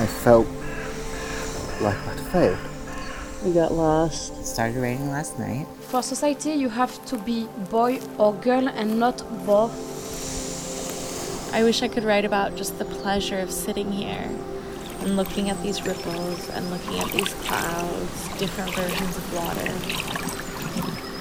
[0.00, 0.46] I felt
[1.82, 2.58] like I'd failed.
[3.44, 4.32] We got lost.
[4.32, 5.66] It started raining last night.
[5.90, 9.76] For society, you have to be boy or girl and not both.
[11.52, 14.30] I wish I could write about just the pleasure of sitting here
[15.00, 19.70] and looking at these ripples and looking at these clouds, different versions of water.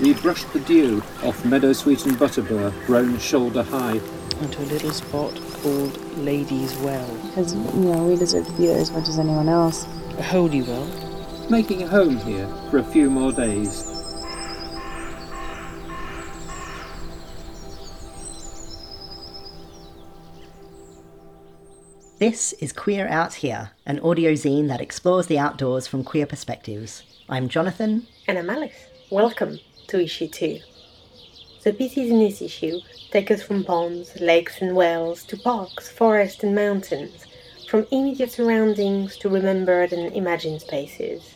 [0.01, 3.99] We brushed the dew off meadow sweet and butterbur, grown shoulder high.
[4.39, 7.07] Onto a little spot called Ladies' Well.
[7.27, 9.85] Because, you know, we deserve to be there as much as anyone else.
[10.17, 10.87] A holy well.
[11.49, 13.85] Making a home here for a few more days.
[22.19, 27.03] This is Queer Out Here, an audio zine that explores the outdoors from queer perspectives.
[27.29, 28.07] I'm Jonathan.
[28.27, 28.75] And I'm Alice.
[29.09, 30.59] Welcome to issue 2.
[31.69, 32.79] The pieces in this issue
[33.11, 37.27] take us from ponds, lakes, and wells to parks, forests, and mountains,
[37.67, 41.35] from immediate surroundings to remembered and imagined spaces.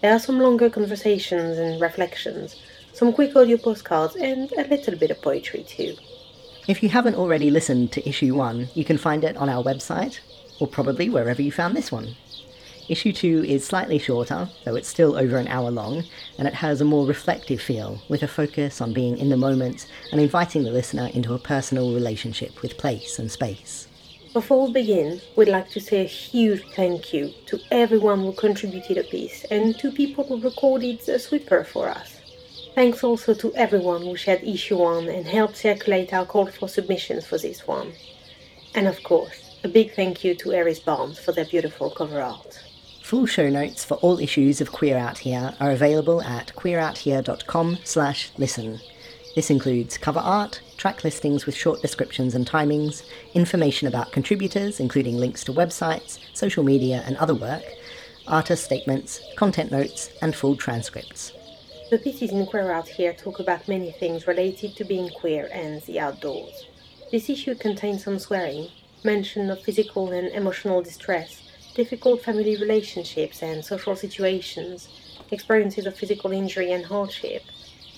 [0.00, 2.56] There are some longer conversations and reflections,
[2.94, 5.94] some quick audio postcards, and a little bit of poetry too.
[6.66, 10.20] If you haven't already listened to issue 1, you can find it on our website,
[10.58, 12.16] or probably wherever you found this one.
[12.88, 16.04] Issue 2 is slightly shorter, though it's still over an hour long,
[16.38, 19.86] and it has a more reflective feel, with a focus on being in the moment
[20.10, 23.86] and inviting the listener into a personal relationship with place and space.
[24.32, 28.98] Before we begin, we'd like to say a huge thank you to everyone who contributed
[28.98, 32.20] a piece and to people who recorded a sweeper for us.
[32.74, 37.26] Thanks also to everyone who shared issue 1 and helped circulate our call for submissions
[37.26, 37.92] for this one.
[38.74, 42.60] And of course, a big thank you to Aries Barnes for their beautiful cover art.
[43.10, 48.30] Full show notes for all issues of Queer Out Here are available at queerouthere.com slash
[48.38, 48.78] listen.
[49.34, 53.02] This includes cover art, track listings with short descriptions and timings,
[53.34, 57.64] information about contributors, including links to websites, social media, and other work,
[58.28, 61.32] artist statements, content notes, and full transcripts.
[61.90, 65.82] The pieces in Queer Out Here talk about many things related to being queer and
[65.82, 66.68] the outdoors.
[67.10, 68.68] This issue contains some swearing,
[69.02, 74.88] mention of physical and emotional distress, difficult family relationships and social situations,
[75.30, 77.42] experiences of physical injury and hardship,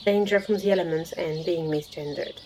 [0.05, 2.39] danger from the elements, and being misgendered.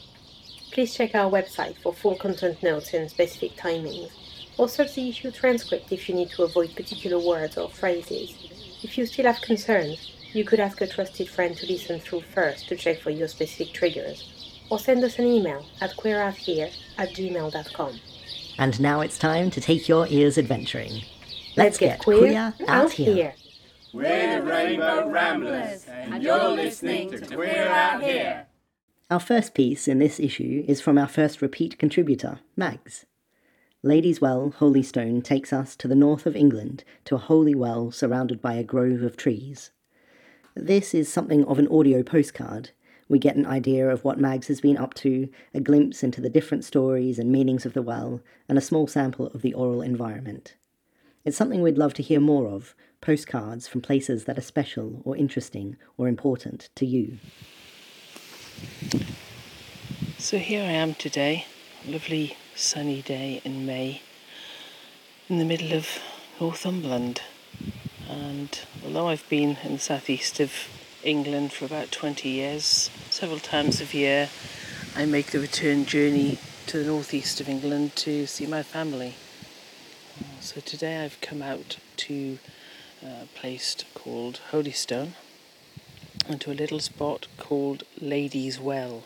[0.72, 4.10] Please check our website for full content notes and specific timings,
[4.58, 8.36] or search the issue transcript if you need to avoid particular words or phrases.
[8.82, 12.68] If you still have concerns, you could ask a trusted friend to listen through first
[12.68, 18.00] to check for your specific triggers, or send us an email at queerouthere at gmail.com.
[18.58, 21.02] And now it's time to take your ears adventuring.
[21.56, 23.32] Let's get queer out here.
[23.94, 28.46] We're the Rainbow Ramblers, and you're listening to Queer Out Here.
[29.10, 33.06] Our first piece in this issue is from our first repeat contributor, Mags.
[33.82, 38.42] Ladies' Well, Holystone takes us to the north of England to a holy well surrounded
[38.42, 39.70] by a grove of trees.
[40.54, 42.72] This is something of an audio postcard.
[43.08, 46.28] We get an idea of what Mags has been up to, a glimpse into the
[46.28, 50.54] different stories and meanings of the well, and a small sample of the aural environment.
[51.26, 55.16] It's something we'd love to hear more of postcards from places that are special or
[55.16, 57.18] interesting or important to you.
[60.18, 61.46] So here I am today,
[61.84, 64.02] lovely sunny day in May,
[65.28, 65.98] in the middle of
[66.40, 67.22] Northumberland.
[68.08, 70.52] And although I've been in the southeast of
[71.02, 74.28] England for about 20 years, several times a year
[74.94, 76.38] I make the return journey
[76.68, 79.16] to the northeast of England to see my family.
[80.40, 82.38] So today I've come out to
[83.04, 85.12] a place called Holystone
[86.26, 89.04] and to a little spot called Ladies' Well.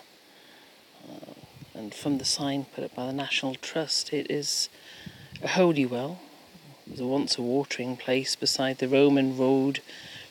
[1.08, 1.32] Uh,
[1.74, 4.68] and from the sign put up by the National Trust, it is
[5.42, 6.20] a holy well.
[6.86, 9.80] It was once a watering place beside the Roman road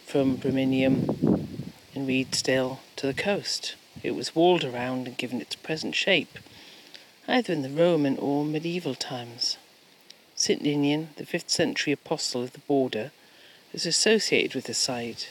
[0.06, 1.48] from Bremenium
[1.94, 3.76] in Redesdale to the coast.
[4.02, 6.40] It was walled around and given its present shape,
[7.28, 9.58] either in the Roman or medieval times.
[10.40, 10.62] St.
[10.62, 13.12] Ninian, the 5th century apostle of the border,
[13.74, 15.28] is associated with the site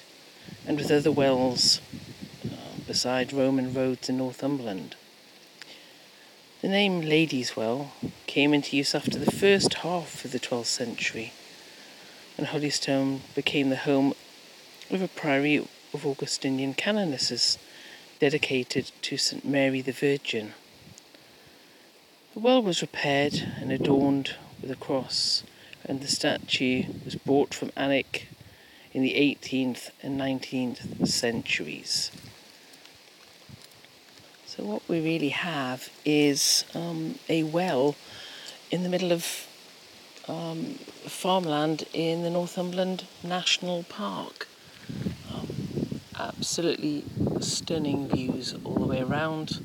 [0.67, 1.81] and with other wells
[2.44, 4.97] uh, beside Roman roads in Northumberland.
[6.61, 7.93] The name Ladies' Well
[8.27, 11.32] came into use after the first half of the 12th century,
[12.37, 14.12] and Holystone became the home
[14.91, 15.56] of a priory
[15.94, 17.56] of Augustinian canonesses
[18.19, 19.43] dedicated to St.
[19.43, 20.53] Mary the Virgin.
[22.35, 25.43] The well was repaired and adorned with a cross,
[25.84, 28.26] and the statue was brought from Alnwick
[28.93, 32.10] in the 18th and 19th centuries.
[34.46, 37.94] So, what we really have is um, a well
[38.70, 39.46] in the middle of
[40.26, 40.75] um,
[41.06, 44.49] farmland in the Northumberland National Park.
[45.32, 47.05] Um, absolutely
[47.40, 49.64] stunning views all the way around.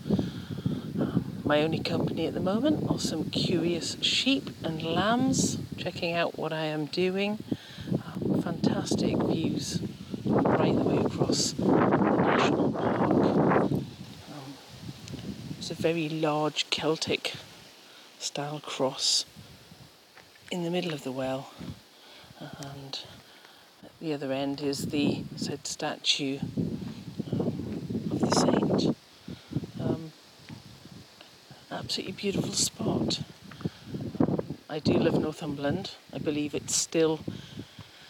[1.46, 6.54] My only company at the moment are some curious sheep and lambs checking out what
[6.54, 7.44] I am doing.
[7.92, 9.82] Um, fantastic views
[10.24, 13.12] right the way across the national park.
[13.12, 13.84] Um,
[15.58, 17.34] it's a very large Celtic
[18.20, 19.26] style cross
[20.50, 21.52] in the middle of the well,
[22.40, 23.00] and
[23.84, 26.40] at the other end is the said statue
[27.34, 28.96] um, of the saint.
[29.82, 30.14] Um,
[31.94, 33.22] absolutely beautiful spot.
[34.68, 35.92] I do love Northumberland.
[36.12, 37.20] I believe it's still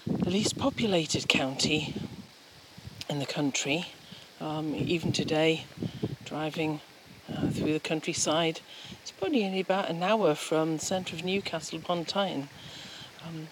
[0.07, 1.93] the least populated county
[3.09, 3.87] in the country.
[4.39, 5.65] Um, even today,
[6.23, 6.79] driving
[7.29, 8.61] uh, through the countryside,
[9.01, 12.47] it's probably only about an hour from the centre of Newcastle upon Tyne.
[13.27, 13.49] Um,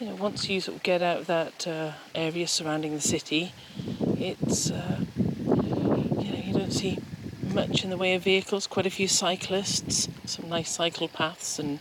[0.00, 3.52] you know, once you sort of get out of that uh, area surrounding the city,
[4.18, 6.96] it's uh, you know you don't see
[7.56, 8.66] much in the way of vehicles.
[8.66, 11.78] Quite a few cyclists, some nice cycle paths and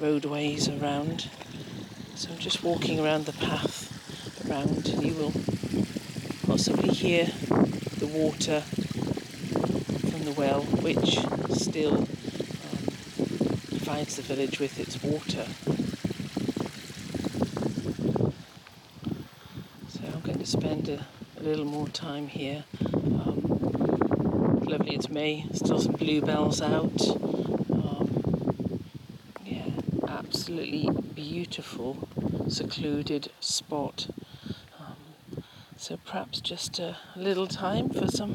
[0.00, 1.30] roadways around.
[2.16, 3.86] So I'm just walking around the path
[4.50, 5.32] around, and you will
[6.44, 7.26] possibly hear
[7.98, 8.62] the water
[10.10, 11.20] from the well, which
[11.56, 12.06] still um,
[13.68, 15.46] provides the village with its water.
[19.88, 21.06] So I'm going to spend a,
[21.38, 22.64] a little more time here.
[24.68, 27.00] Lovely, it's May, still some bluebells out.
[27.70, 28.80] Um,
[29.44, 29.62] yeah,
[30.08, 32.08] absolutely beautiful,
[32.48, 34.08] secluded spot.
[34.80, 35.44] Um,
[35.76, 38.34] so perhaps just a little time for some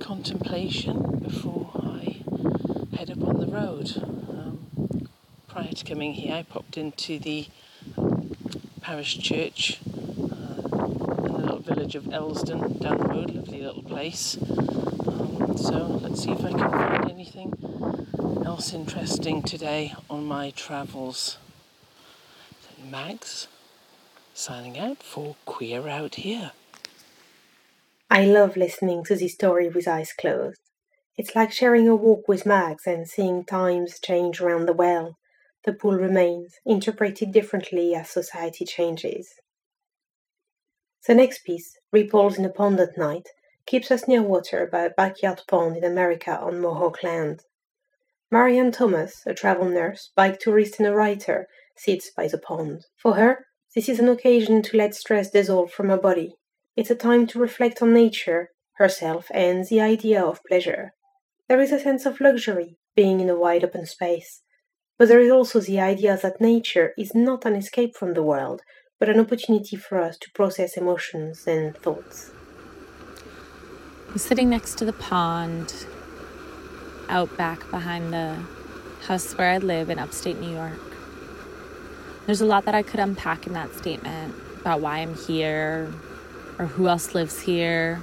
[0.00, 2.22] contemplation before I
[2.96, 3.92] head up on the road.
[3.96, 5.08] Um,
[5.46, 7.46] prior to coming here, I popped into the
[8.80, 10.66] parish church uh,
[11.22, 14.36] in the little village of Elsdon down the road, lovely little place.
[15.56, 17.52] So let's see if I can find anything
[18.44, 21.38] else interesting today on my travels.
[22.78, 23.48] Mags
[24.34, 26.52] signing out for Queer Out Here.
[28.10, 30.60] I love listening to this story with eyes closed.
[31.16, 35.16] It's like sharing a walk with Mags and seeing times change around the well.
[35.64, 39.30] The pool remains, interpreted differently as society changes.
[41.06, 43.28] The next piece, Ripples in a Pond at Night,
[43.66, 47.40] keeps us near water by a backyard pond in America on Mohawk land.
[48.30, 51.46] Marianne Thomas, a travel nurse, bike tourist and a writer,
[51.76, 52.84] sits by the pond.
[52.96, 56.34] For her, this is an occasion to let stress dissolve from her body.
[56.76, 60.92] It's a time to reflect on nature, herself, and the idea of pleasure.
[61.48, 64.42] There is a sense of luxury, being in a wide open space,
[64.98, 68.62] but there is also the idea that nature is not an escape from the world,
[68.98, 72.30] but an opportunity for us to process emotions and thoughts.
[74.16, 75.74] I'm sitting next to the pond
[77.10, 78.38] out back behind the
[79.06, 80.80] house where I live in upstate New York.
[82.24, 85.92] There's a lot that I could unpack in that statement about why I'm here,
[86.58, 88.00] or who else lives here,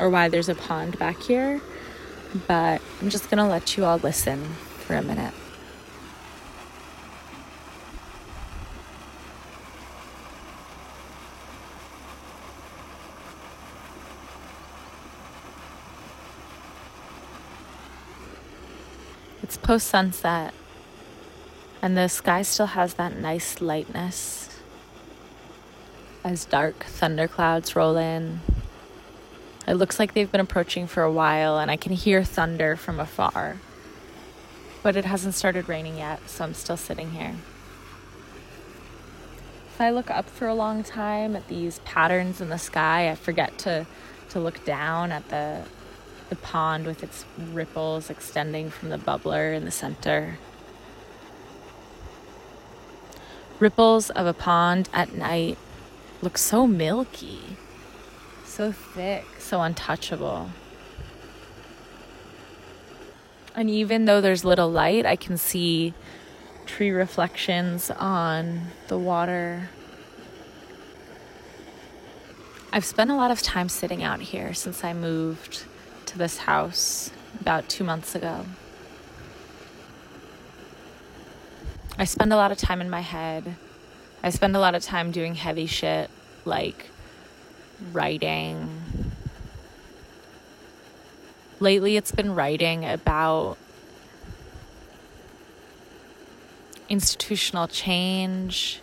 [0.00, 1.60] or why there's a pond back here,
[2.48, 4.44] but I'm just gonna let you all listen
[4.80, 5.34] for a minute.
[19.42, 20.52] It's post sunset,
[21.80, 24.48] and the sky still has that nice lightness
[26.24, 28.40] as dark thunderclouds roll in.
[29.66, 32.98] It looks like they've been approaching for a while, and I can hear thunder from
[32.98, 33.58] afar.
[34.82, 37.34] But it hasn't started raining yet, so I'm still sitting here.
[39.72, 43.14] If I look up for a long time at these patterns in the sky, I
[43.14, 43.86] forget to,
[44.30, 45.62] to look down at the,
[46.28, 50.38] the pond with its ripples extending from the bubbler in the center.
[53.58, 55.58] Ripples of a pond at night
[56.22, 57.40] look so milky,
[58.44, 60.50] so thick, so untouchable.
[63.54, 65.94] And even though there's little light, I can see
[66.66, 69.70] tree reflections on the water.
[72.72, 75.64] I've spent a lot of time sitting out here since I moved
[76.08, 77.10] to this house
[77.40, 78.44] about two months ago.
[81.98, 83.56] I spend a lot of time in my head.
[84.22, 86.10] I spend a lot of time doing heavy shit
[86.44, 86.90] like
[87.92, 88.82] writing.
[91.60, 93.58] Lately, it's been writing about
[96.88, 98.80] institutional change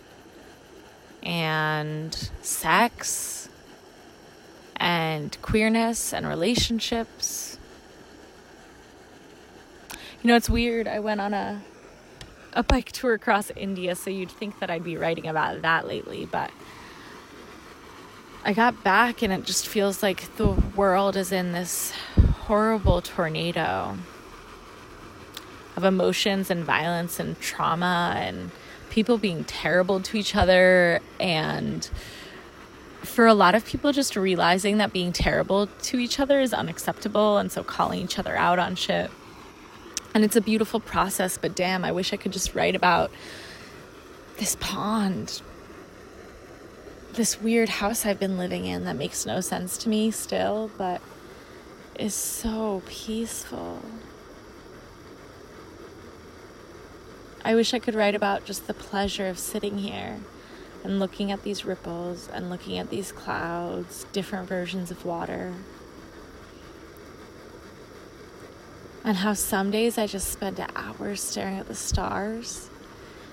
[1.24, 3.35] and sex
[4.78, 7.58] and queerness and relationships.
[10.22, 10.88] You know, it's weird.
[10.88, 11.62] I went on a
[12.54, 16.26] a bike tour across India, so you'd think that I'd be writing about that lately,
[16.26, 16.52] but
[18.46, 21.92] I got back and it just feels like the world is in this
[22.46, 23.98] horrible tornado
[25.76, 28.52] of emotions and violence and trauma and
[28.90, 31.90] people being terrible to each other and
[33.06, 37.38] for a lot of people just realizing that being terrible to each other is unacceptable
[37.38, 39.10] and so calling each other out on shit.
[40.14, 43.12] And it's a beautiful process but damn i wish i could just write about
[44.38, 45.42] this pond
[47.14, 51.02] this weird house i've been living in that makes no sense to me still but
[52.00, 53.82] is so peaceful.
[57.44, 60.20] I wish I could write about just the pleasure of sitting here
[60.86, 65.52] and looking at these ripples and looking at these clouds, different versions of water.
[69.04, 72.70] And how some days I just spend hours staring at the stars.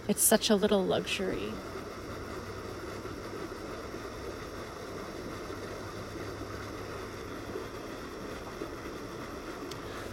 [0.08, 1.52] It's such a little luxury.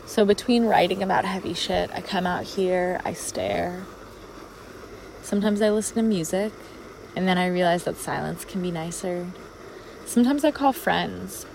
[0.05, 3.86] So between writing about heavy shit, I come out here, I stare.
[5.22, 6.51] Sometimes I listen to music,
[7.16, 9.28] and then I realize that silence can be nicer.
[10.06, 11.46] Sometimes I call friends.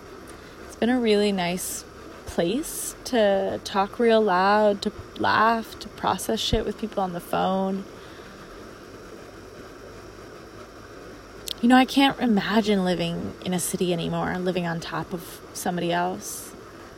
[0.67, 1.85] It's been a really nice
[2.27, 7.85] place to talk real loud, to laugh, to process shit with people on the phone.
[11.61, 15.93] You know, I can't imagine living in a city anymore, living on top of somebody
[15.93, 16.55] else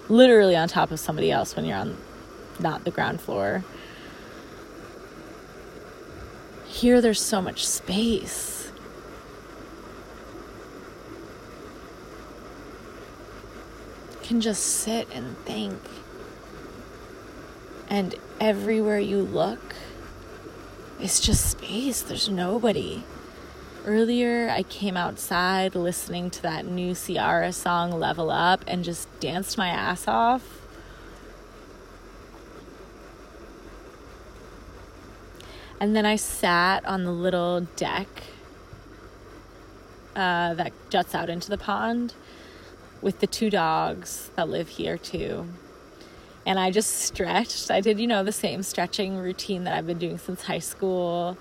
[0.08, 1.96] literally on top of somebody else when you're on
[2.58, 3.64] not the ground floor.
[6.76, 8.70] Here, there's so much space.
[14.22, 15.80] Can just sit and think.
[17.88, 19.74] And everywhere you look,
[21.00, 22.02] it's just space.
[22.02, 23.04] There's nobody.
[23.86, 29.56] Earlier, I came outside listening to that new Ciara song, Level Up, and just danced
[29.56, 30.55] my ass off.
[35.80, 38.08] And then I sat on the little deck
[40.14, 42.14] uh, that juts out into the pond
[43.02, 45.46] with the two dogs that live here too.
[46.46, 47.70] And I just stretched.
[47.70, 51.36] I did, you know, the same stretching routine that I've been doing since high school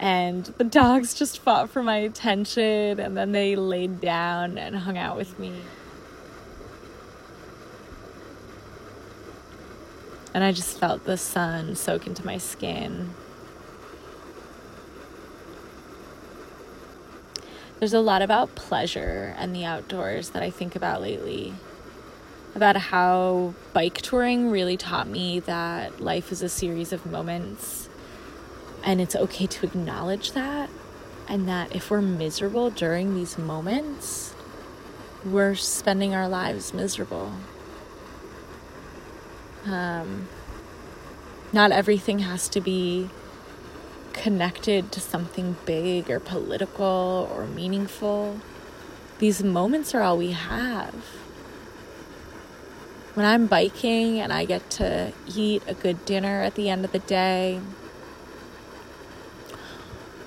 [0.00, 4.96] and the dogs just fought for my attention and then they laid down and hung
[4.96, 5.52] out with me.
[10.32, 13.10] And I just felt the sun soak into my skin.
[17.80, 21.54] There's a lot about pleasure and the outdoors that I think about lately.
[22.54, 27.88] About how bike touring really taught me that life is a series of moments
[28.84, 30.68] and it's okay to acknowledge that.
[31.26, 34.34] And that if we're miserable during these moments,
[35.24, 37.32] we're spending our lives miserable.
[39.64, 40.28] Um,
[41.50, 43.08] not everything has to be
[44.20, 48.38] connected to something big or political or meaningful.
[49.18, 50.94] These moments are all we have.
[53.14, 56.92] When I'm biking and I get to eat a good dinner at the end of
[56.92, 57.60] the day,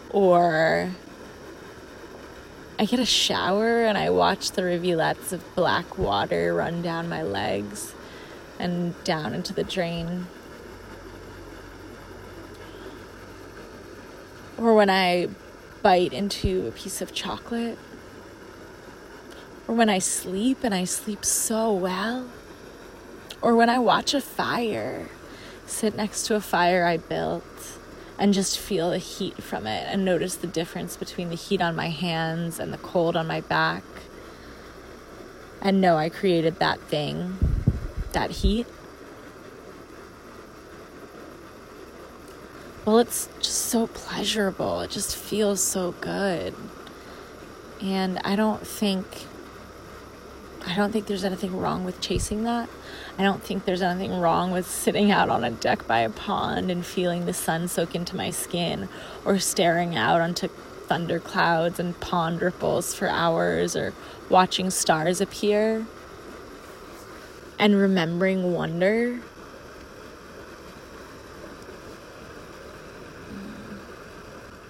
[0.09, 0.89] or
[2.79, 7.21] I get a shower and I watch the rivulets of black water run down my
[7.21, 7.93] legs
[8.57, 10.25] and down into the drain.
[14.57, 15.29] Or when I
[15.81, 17.77] bite into a piece of chocolate.
[19.67, 22.27] Or when I sleep and I sleep so well.
[23.41, 25.09] Or when I watch a fire,
[25.65, 27.43] sit next to a fire I built
[28.17, 31.75] and just feel the heat from it and notice the difference between the heat on
[31.75, 33.83] my hands and the cold on my back.
[35.61, 37.37] And know I created that thing,
[38.13, 38.67] that heat.
[42.85, 44.81] Well, it's just so pleasurable.
[44.81, 46.53] It just feels so good.
[47.81, 49.05] And I don't think
[50.65, 52.69] I don't think there's anything wrong with chasing that.
[53.17, 56.71] I don't think there's anything wrong with sitting out on a deck by a pond
[56.71, 58.87] and feeling the sun soak into my skin
[59.25, 63.93] or staring out onto thunder clouds and pond ripples for hours or
[64.29, 65.85] watching stars appear
[67.59, 69.19] and remembering wonder.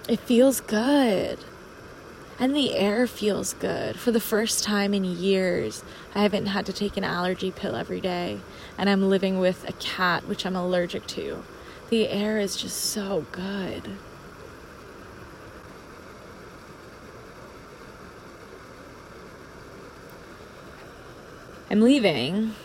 [0.07, 1.39] It feels good.
[2.37, 3.97] And the air feels good.
[3.97, 5.83] For the first time in years,
[6.13, 8.41] I haven't had to take an allergy pill every day,
[8.77, 11.43] and I'm living with a cat which I'm allergic to.
[11.89, 13.97] The air is just so good.
[21.69, 22.55] I'm leaving.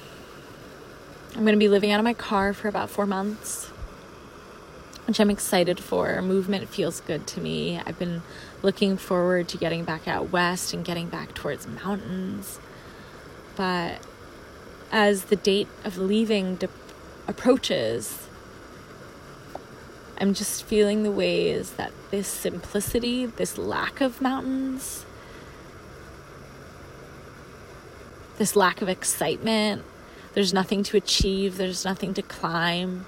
[1.36, 3.70] I'm going to be living out of my car for about four months,
[5.08, 6.20] which I'm excited for.
[6.20, 7.80] Movement feels good to me.
[7.86, 8.20] I've been
[8.60, 12.60] looking forward to getting back out west and getting back towards mountains.
[13.56, 14.06] But
[14.92, 16.68] as the date of leaving de-
[17.26, 18.28] approaches,
[20.18, 25.06] I'm just feeling the ways that this simplicity, this lack of mountains,
[28.36, 29.84] this lack of excitement,
[30.34, 33.06] there's nothing to achieve, there's nothing to climb,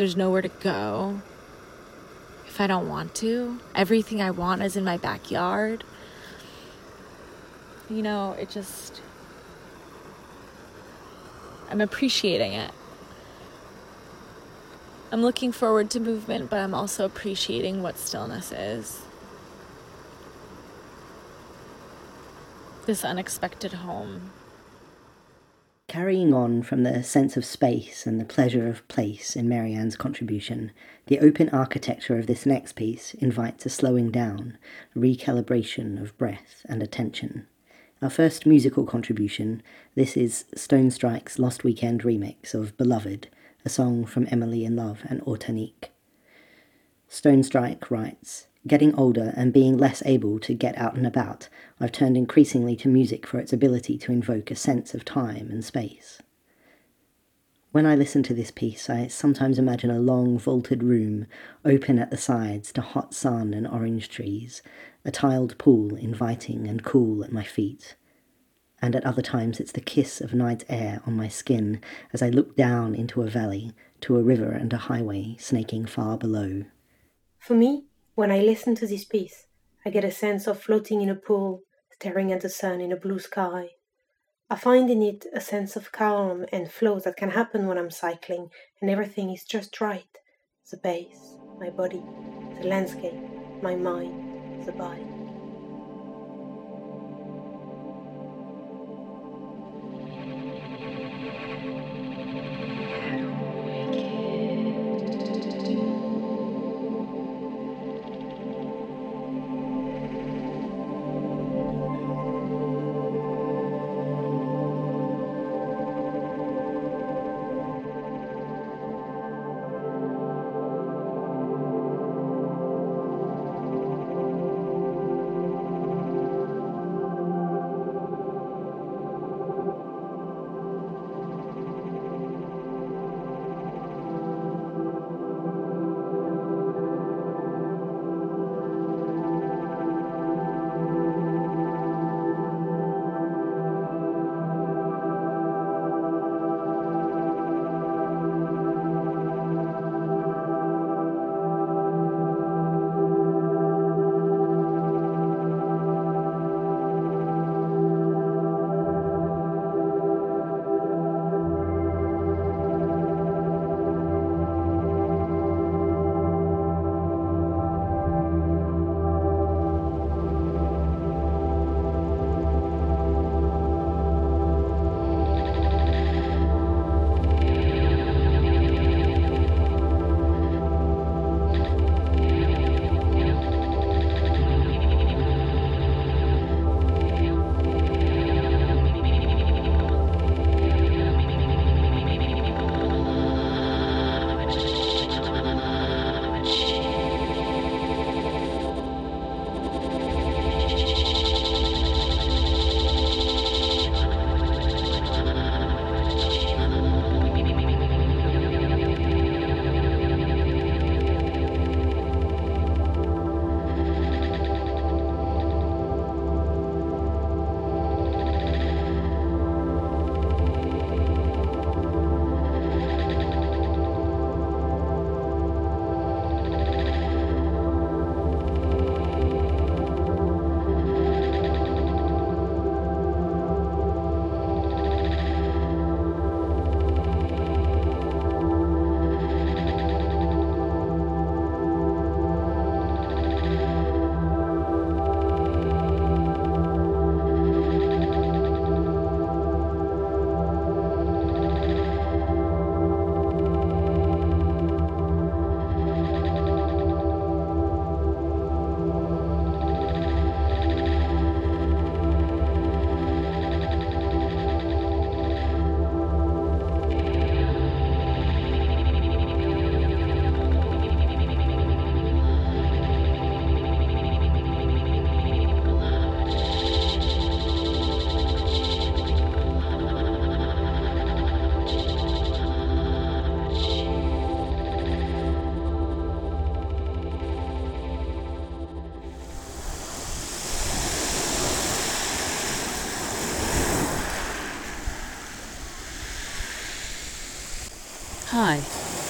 [0.00, 1.20] there's nowhere to go.
[2.46, 5.84] If I don't want to, everything I want is in my backyard.
[7.90, 9.02] You know, it just.
[11.68, 12.70] I'm appreciating it.
[15.12, 19.02] I'm looking forward to movement, but I'm also appreciating what stillness is.
[22.86, 24.30] This unexpected home.
[25.90, 30.70] Carrying on from the sense of space and the pleasure of place in Marianne's contribution,
[31.06, 34.56] the open architecture of this next piece invites a slowing down,
[34.96, 37.48] recalibration of breath and attention.
[38.00, 39.64] Our first musical contribution,
[39.96, 43.26] this is Stone Strike's Lost Weekend remix of Beloved,
[43.64, 45.88] a song from Emily in Love and Autanique.
[47.08, 51.48] Stone Strike writes, Getting older and being less able to get out and about,
[51.80, 55.64] I've turned increasingly to music for its ability to invoke a sense of time and
[55.64, 56.20] space.
[57.72, 61.26] When I listen to this piece, I sometimes imagine a long vaulted room,
[61.64, 64.60] open at the sides to hot sun and orange trees,
[65.04, 67.96] a tiled pool inviting and cool at my feet.
[68.82, 71.80] And at other times it's the kiss of night air on my skin
[72.12, 76.18] as I look down into a valley, to a river and a highway snaking far
[76.18, 76.64] below.
[77.38, 77.84] For me,
[78.20, 79.46] when I listen to this piece,
[79.82, 82.96] I get a sense of floating in a pool, staring at the sun in a
[82.96, 83.70] blue sky.
[84.50, 87.90] I find in it a sense of calm and flow that can happen when I'm
[87.90, 90.18] cycling and everything is just right
[90.70, 92.02] the pace, my body,
[92.60, 93.22] the landscape,
[93.62, 95.19] my mind, the bike.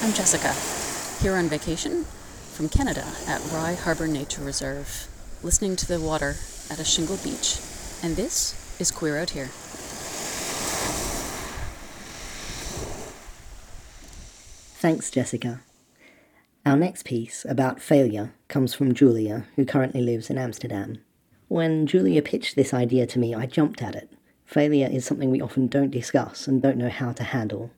[0.03, 0.51] I'm Jessica,
[1.21, 2.05] here on vacation
[2.53, 5.07] from Canada at Rye Harbour Nature Reserve,
[5.43, 6.37] listening to the water
[6.71, 7.59] at a shingle beach,
[8.01, 9.49] and this is Queer Out Here.
[14.79, 15.61] Thanks, Jessica.
[16.65, 20.97] Our next piece about failure comes from Julia, who currently lives in Amsterdam.
[21.47, 24.11] When Julia pitched this idea to me, I jumped at it.
[24.45, 27.69] Failure is something we often don't discuss and don't know how to handle.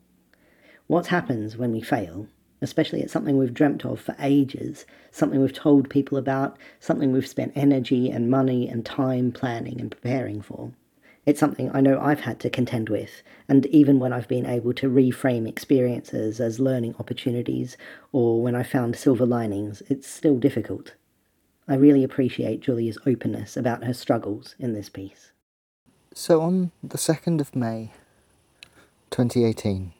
[0.87, 2.27] What happens when we fail,
[2.61, 7.27] especially at something we've dreamt of for ages, something we've told people about, something we've
[7.27, 10.71] spent energy and money and time planning and preparing for?
[11.25, 14.73] It's something I know I've had to contend with, and even when I've been able
[14.73, 17.77] to reframe experiences as learning opportunities
[18.11, 20.95] or when I found silver linings, it's still difficult.
[21.65, 25.31] I really appreciate Julia's openness about her struggles in this piece.
[26.13, 27.93] So, on the 2nd of May
[29.11, 29.93] 2018,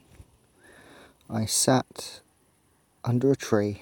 [1.30, 2.22] I sat
[3.04, 3.82] under a tree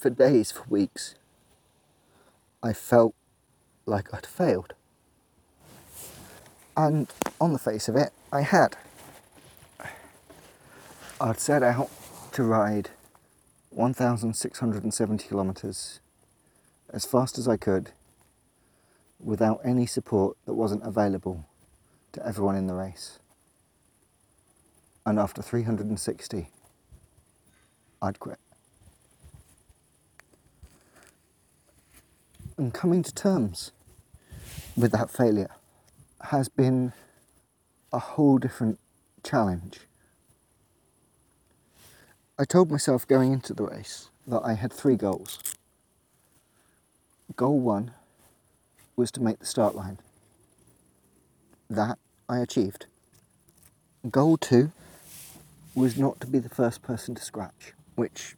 [0.00, 1.14] for days, for weeks,
[2.62, 3.14] I felt
[3.84, 4.72] like I'd failed.
[6.76, 7.08] And
[7.40, 8.76] on the face of it, I had.
[11.20, 11.90] I'd set out
[12.32, 12.90] to ride
[13.68, 16.00] 1,670 kilometres
[16.88, 17.90] as fast as I could
[19.18, 21.44] without any support that wasn't available
[22.12, 23.18] to everyone in the race.
[25.04, 26.48] And after 360,
[28.00, 28.38] I'd quit.
[32.60, 33.72] And coming to terms
[34.76, 35.48] with that failure
[36.20, 36.92] has been
[37.90, 38.78] a whole different
[39.24, 39.80] challenge
[42.40, 45.38] I told myself going into the race that I had three goals.
[47.36, 47.90] Goal one
[48.96, 49.98] was to make the start line.
[51.68, 51.98] That
[52.30, 52.86] I achieved.
[54.10, 54.72] Goal two
[55.74, 58.36] was not to be the first person to scratch, which,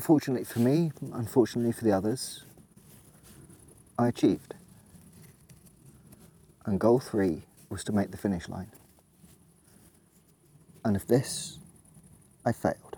[0.00, 2.44] fortunately for me, unfortunately for the others,
[3.98, 4.54] I achieved.
[6.64, 8.70] And goal three was to make the finish line.
[10.84, 11.58] And if this
[12.44, 12.96] I failed.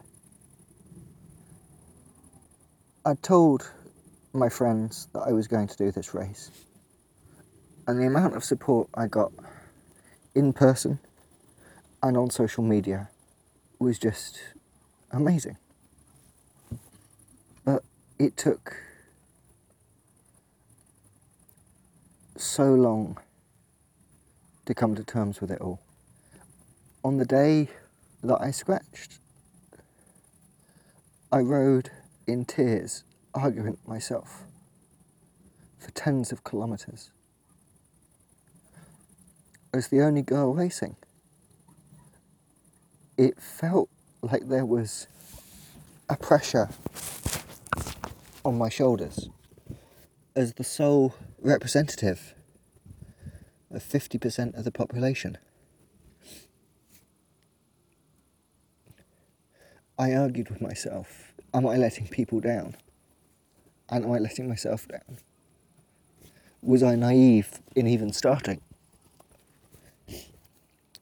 [3.06, 3.70] I told
[4.34, 6.50] my friends that I was going to do this race,
[7.87, 9.32] and the amount of support I got
[10.34, 10.98] in person
[12.02, 13.08] and on social media
[13.78, 14.38] was just
[15.11, 15.56] amazing.
[18.18, 18.76] It took
[22.37, 23.16] so long
[24.66, 25.81] to come to terms with it all.
[27.04, 27.68] On the day
[28.24, 29.18] that I scratched,
[31.31, 31.90] I rode
[32.26, 33.04] in tears,
[33.35, 34.42] arguing myself
[35.78, 37.11] for tens of kilometres.
[39.72, 40.96] As the only girl racing,
[43.16, 43.88] it felt
[44.22, 45.07] like there was
[46.09, 46.68] a pressure
[48.44, 49.29] on my shoulders
[50.35, 52.35] as the sole representative
[53.70, 55.38] of 50% of the population.
[59.98, 62.77] I argued with myself Am I letting people down?
[63.88, 65.18] And am I letting myself down?
[66.61, 68.61] Was I naive in even starting?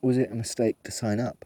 [0.01, 1.45] Was it a mistake to sign up?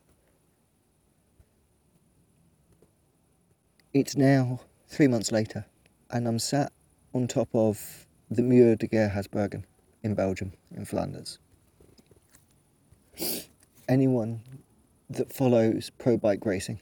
[3.94, 5.64] It's now three months later,
[6.12, 6.72] and I'm sat
[7.14, 9.64] on top of the Muur de Geraardsbergen
[10.02, 11.38] in Belgium, in Flanders.
[13.88, 14.40] Anyone
[15.08, 16.80] that follows pro bike racing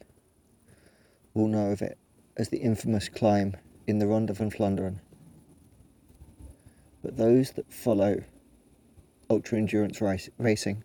[1.35, 1.99] will know of it
[2.37, 5.01] as the infamous climb in the Ronde van Vlaanderen.
[7.03, 8.23] But those that follow
[9.31, 10.85] ultra endurance race, racing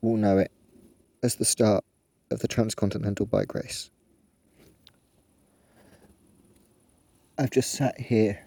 [0.00, 0.52] will know it
[1.22, 1.84] as the start
[2.30, 3.90] of the transcontinental bike race.
[7.40, 8.40] I've just sat here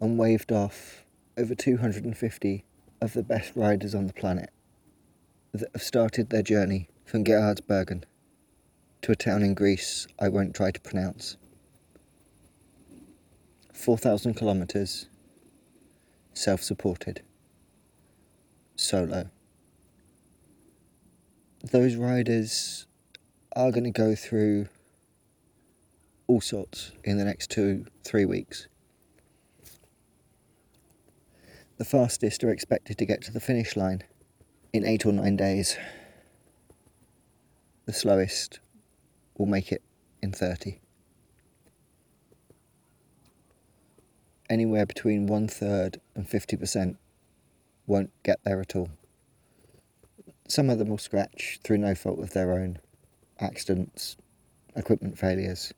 [0.00, 1.04] and waved off
[1.36, 2.64] over 250
[3.02, 4.48] of the best riders on the planet
[5.52, 8.04] that have started their journey from Geraardsbergen
[9.02, 11.36] to a town in Greece I won't try to pronounce.
[13.74, 15.08] 4,000 kilometres,
[16.32, 17.20] self supported,
[18.74, 19.28] solo.
[21.62, 22.86] Those riders
[23.54, 24.68] are going to go through
[26.26, 28.68] all sorts in the next two, three weeks.
[31.78, 34.02] The fastest are expected to get to the finish line
[34.72, 35.76] in eight or nine days.
[37.84, 38.60] The slowest
[39.36, 39.82] will make it
[40.22, 40.80] in 30.
[44.48, 46.96] Anywhere between one third and 50%
[47.86, 48.90] won't get there at all.
[50.48, 52.78] Some of them will scratch through no fault of their own
[53.40, 54.16] accidents,
[54.74, 55.72] equipment failures.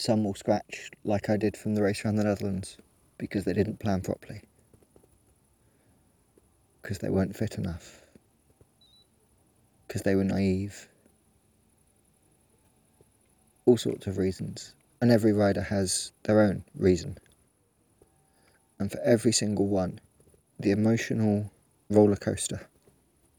[0.00, 2.78] Some will scratch, like I did from the race around the Netherlands,
[3.18, 4.40] because they didn't plan properly.
[6.80, 8.00] Because they weren't fit enough.
[9.86, 10.88] Because they were naive
[13.66, 17.18] all sorts of reasons, and every rider has their own reason.
[18.78, 20.00] And for every single one,
[20.58, 21.52] the emotional
[21.90, 22.66] roller coaster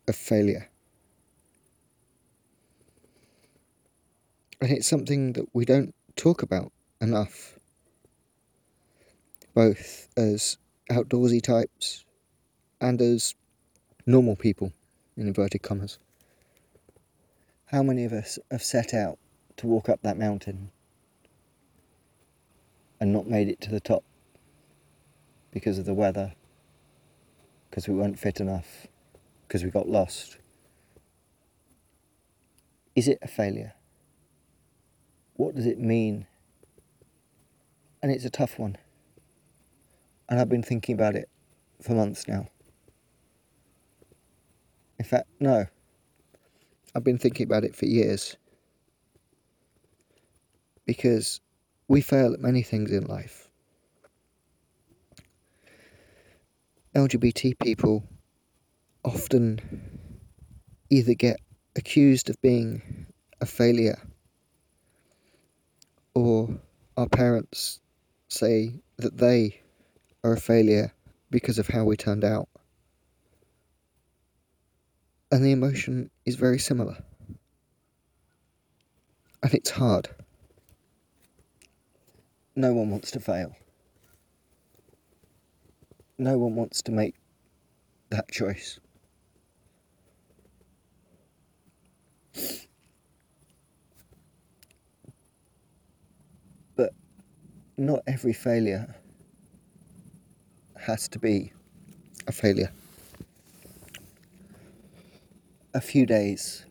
[0.07, 0.69] of failure.
[4.61, 7.57] And it's something that we don't talk about enough,
[9.55, 10.59] both as
[10.91, 12.05] outdoorsy types
[12.79, 13.33] and as
[14.05, 14.71] normal people,
[15.17, 15.97] in inverted commas.
[17.65, 19.17] How many of us have set out
[19.57, 20.69] to walk up that mountain
[22.99, 24.03] and not made it to the top
[25.51, 26.33] because of the weather,
[27.71, 28.85] because we weren't fit enough,
[29.47, 30.37] because we got lost.
[32.95, 33.73] Is it a failure?
[35.41, 36.27] What does it mean?
[38.03, 38.77] And it's a tough one.
[40.29, 41.29] And I've been thinking about it
[41.81, 42.47] for months now.
[44.99, 45.65] In fact, no.
[46.93, 48.37] I've been thinking about it for years
[50.85, 51.41] because
[51.87, 53.49] we fail at many things in life.
[56.95, 58.03] LGBT people
[59.03, 59.59] often
[60.91, 61.39] either get
[61.75, 63.07] accused of being
[63.41, 63.97] a failure
[66.13, 66.49] or
[66.97, 67.79] our parents
[68.27, 69.61] say that they
[70.23, 70.93] are a failure
[71.29, 72.49] because of how we turned out.
[75.31, 76.97] And the emotion is very similar.
[79.43, 80.09] And it's hard
[82.55, 83.55] no one wants to fail.
[86.17, 87.15] No one wants to make
[88.09, 88.79] that choice.
[97.81, 98.95] Not every failure
[100.77, 101.51] has to be
[102.27, 102.71] a failure.
[105.73, 106.65] A few days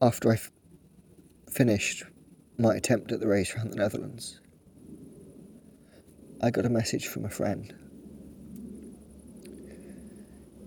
[0.00, 0.50] after I f-
[1.50, 2.04] finished
[2.58, 4.40] my attempt at the race around the Netherlands,
[6.42, 7.74] I got a message from a friend.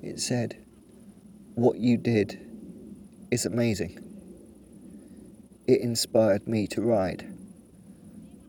[0.01, 0.63] It said,
[1.55, 2.39] What you did
[3.31, 3.99] is amazing.
[5.67, 7.38] It inspired me to ride.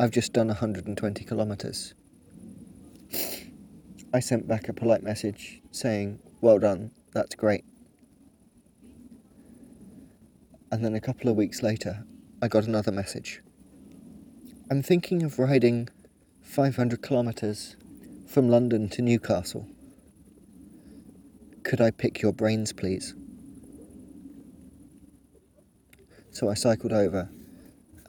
[0.00, 1.92] I've just done 120 kilometres.
[4.14, 7.66] I sent back a polite message saying, Well done, that's great.
[10.72, 12.06] And then a couple of weeks later,
[12.40, 13.42] I got another message.
[14.70, 15.90] I'm thinking of riding
[16.40, 17.76] 500 kilometres
[18.26, 19.68] from London to Newcastle.
[21.62, 23.14] Could I pick your brains, please?
[26.30, 27.28] So I cycled over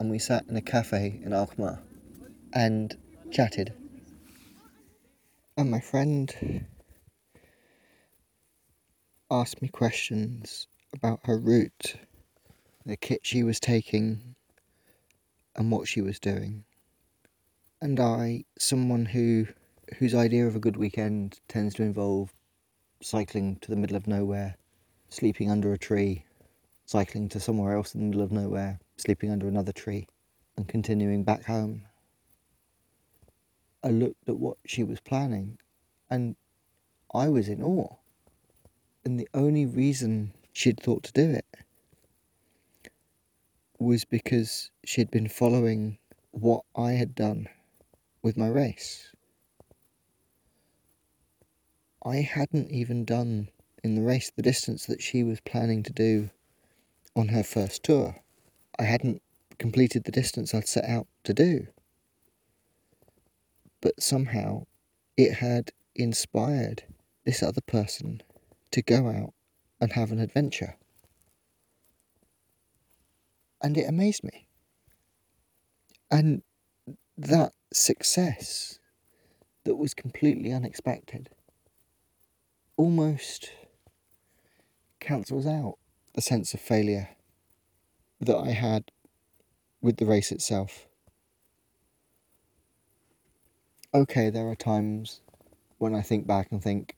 [0.02, 1.80] and we sat in a cafe in Alkmaar
[2.52, 2.96] and
[3.30, 3.72] chatted.
[5.56, 6.66] And my friend
[9.30, 11.94] asked me questions about her route,
[12.84, 14.34] the kit she was taking,
[15.54, 16.64] and what she was doing.
[17.80, 19.46] And I, someone who
[20.00, 22.34] whose idea of a good weekend tends to involve
[23.00, 24.56] cycling to the middle of nowhere,
[25.10, 26.24] sleeping under a tree,
[26.86, 30.06] cycling to somewhere else in the middle of nowhere, sleeping under another tree,
[30.56, 31.82] and continuing back home.
[33.82, 35.58] I looked at what she was planning
[36.08, 36.36] and
[37.12, 37.96] I was in awe.
[39.04, 41.46] And the only reason she'd thought to do it
[43.78, 45.98] was because she'd been following
[46.30, 47.48] what I had done
[48.22, 49.12] with my race.
[52.04, 53.48] I hadn't even done
[53.82, 56.30] in the race the distance that she was planning to do
[57.16, 58.21] on her first tour.
[58.78, 59.22] I hadn't
[59.58, 61.66] completed the distance I'd set out to do.
[63.80, 64.66] But somehow
[65.16, 66.84] it had inspired
[67.24, 68.22] this other person
[68.70, 69.34] to go out
[69.80, 70.76] and have an adventure.
[73.62, 74.48] And it amazed me.
[76.10, 76.42] And
[77.16, 78.78] that success
[79.64, 81.30] that was completely unexpected
[82.76, 83.52] almost
[84.98, 85.78] cancels out
[86.14, 87.10] the sense of failure
[88.22, 88.90] that I had
[89.80, 90.86] with the race itself.
[93.92, 95.20] Okay, there are times
[95.78, 96.96] when I think back and think,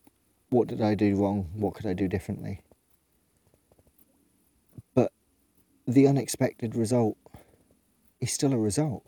[0.50, 1.48] what did I do wrong?
[1.54, 2.60] What could I do differently?
[4.94, 5.12] But
[5.88, 7.16] the unexpected result
[8.20, 9.04] is still a result.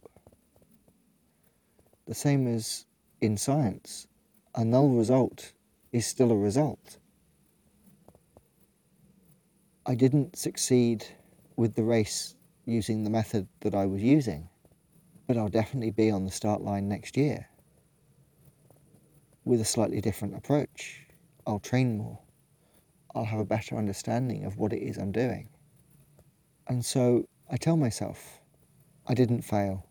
[2.07, 2.87] The same as
[3.21, 4.07] in science,
[4.55, 5.53] a null result
[5.93, 6.99] is still a result.
[9.85, 11.07] I didn't succeed
[11.57, 14.49] with the race using the method that I was using,
[15.27, 17.49] but I'll definitely be on the start line next year
[19.45, 21.07] with a slightly different approach.
[21.47, 22.19] I'll train more.
[23.15, 25.49] I'll have a better understanding of what it is I'm doing.
[26.69, 28.41] And so I tell myself,
[29.07, 29.87] I didn't fail.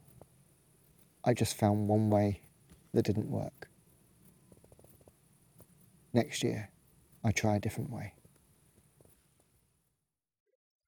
[1.23, 2.41] I just found one way
[2.93, 3.69] that didn't work.
[6.13, 6.69] Next year,
[7.23, 8.13] I try a different way.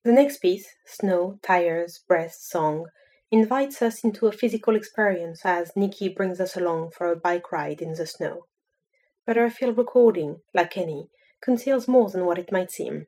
[0.07, 2.85] The next piece, Snow, Tires, Breast, Song,
[3.29, 7.81] invites us into a physical experience as Nikki brings us along for a bike ride
[7.81, 8.45] in the snow.
[9.25, 11.09] But her field recording, like any,
[11.41, 13.07] conceals more than what it might seem.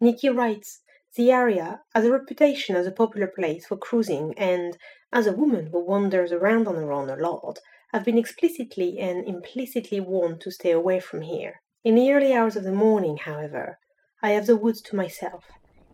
[0.00, 0.82] Nikki writes,
[1.16, 4.78] the area has a reputation as a popular place for cruising and,
[5.12, 7.58] as a woman who wanders around on her own a lot,
[7.92, 11.60] I've been explicitly and implicitly warned to stay away from here.
[11.82, 13.80] In the early hours of the morning, however,
[14.22, 15.50] I have the woods to myself.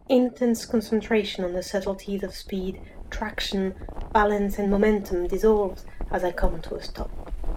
[0.08, 3.74] Intense concentration on the subtleties of speed, traction,
[4.12, 7.10] balance, and momentum dissolves as I come to a stop.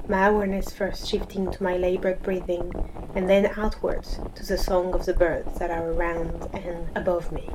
[0.07, 2.73] My awareness first shifting to my labored breathing,
[3.13, 7.51] and then outwards to the song of the birds that are around and above me.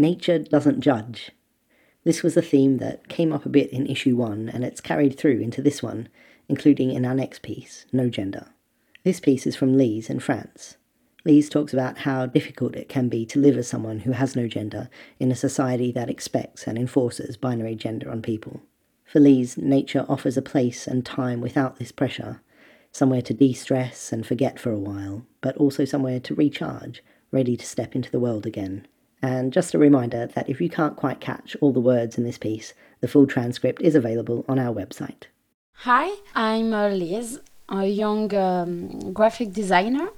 [0.00, 1.30] Nature doesn't judge.
[2.04, 5.18] This was a theme that came up a bit in issue 1 and it's carried
[5.18, 6.08] through into this one,
[6.48, 8.46] including in our next piece, No Gender.
[9.04, 10.78] This piece is from Lise in France.
[11.26, 14.48] Lise talks about how difficult it can be to live as someone who has no
[14.48, 14.88] gender
[15.18, 18.62] in a society that expects and enforces binary gender on people.
[19.04, 22.40] For Lise, nature offers a place and time without this pressure,
[22.90, 27.54] somewhere to de stress and forget for a while, but also somewhere to recharge, ready
[27.54, 28.86] to step into the world again.
[29.22, 32.38] And just a reminder that if you can't quite catch all the words in this
[32.38, 35.24] piece, the full transcript is available on our website.
[35.72, 40.08] Hi, I'm Liz, a young um, graphic designer.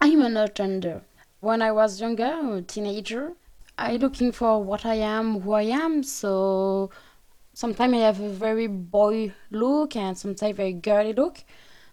[0.00, 1.02] I'm an gender.
[1.40, 3.32] When I was younger, a teenager,
[3.78, 6.02] I looking for what I am, who I am.
[6.02, 6.90] So
[7.54, 11.44] sometimes I have a very boy look and sometimes very girly look,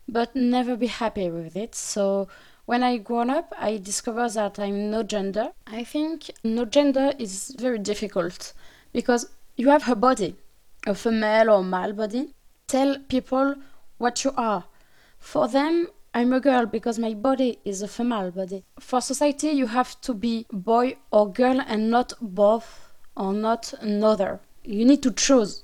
[0.07, 1.75] but never be happy with it.
[1.75, 2.27] So
[2.65, 5.51] when I grown up, I discovered that I'm no gender.
[5.67, 8.53] I think no gender is very difficult
[8.91, 10.35] because you have a body,
[10.87, 12.33] a female or male body.
[12.67, 13.55] Tell people
[13.97, 14.65] what you are.
[15.19, 18.63] For them, I'm a girl because my body is a female body.
[18.79, 24.39] For society, you have to be boy or girl and not both or not another.
[24.63, 25.63] You need to choose.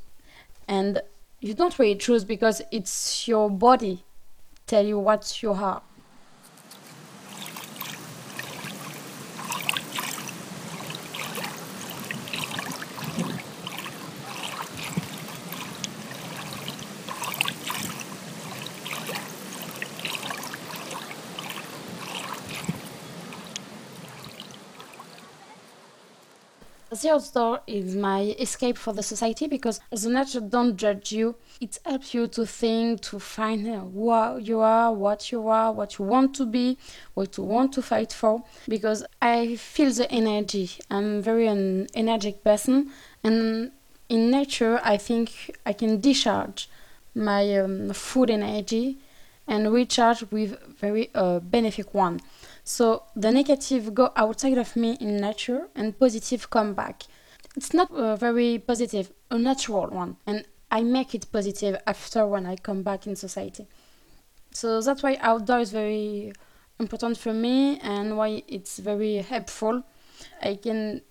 [0.67, 1.01] And
[1.39, 4.03] you don't really choose because it's your body
[4.67, 5.81] tell you what you are.
[27.01, 31.35] The outdoor is my escape for the society because the nature don't judge you.
[31.59, 36.05] It helps you to think, to find who you are, what you are, what you
[36.05, 36.77] want to be,
[37.15, 38.43] what you want to fight for.
[38.67, 40.69] Because I feel the energy.
[40.91, 42.91] I'm very an energetic person,
[43.23, 43.71] and
[44.07, 46.69] in nature, I think I can discharge
[47.15, 48.99] my um, food energy
[49.47, 52.19] and recharge with very uh, benefic one.
[52.63, 57.03] So the negative go outside of me in nature and positive come back.
[57.55, 60.17] It's not a very positive, a natural one.
[60.25, 63.67] And I make it positive after when I come back in society.
[64.51, 66.33] So that's why outdoor is very
[66.79, 69.83] important for me and why it's very helpful.
[70.41, 71.01] I can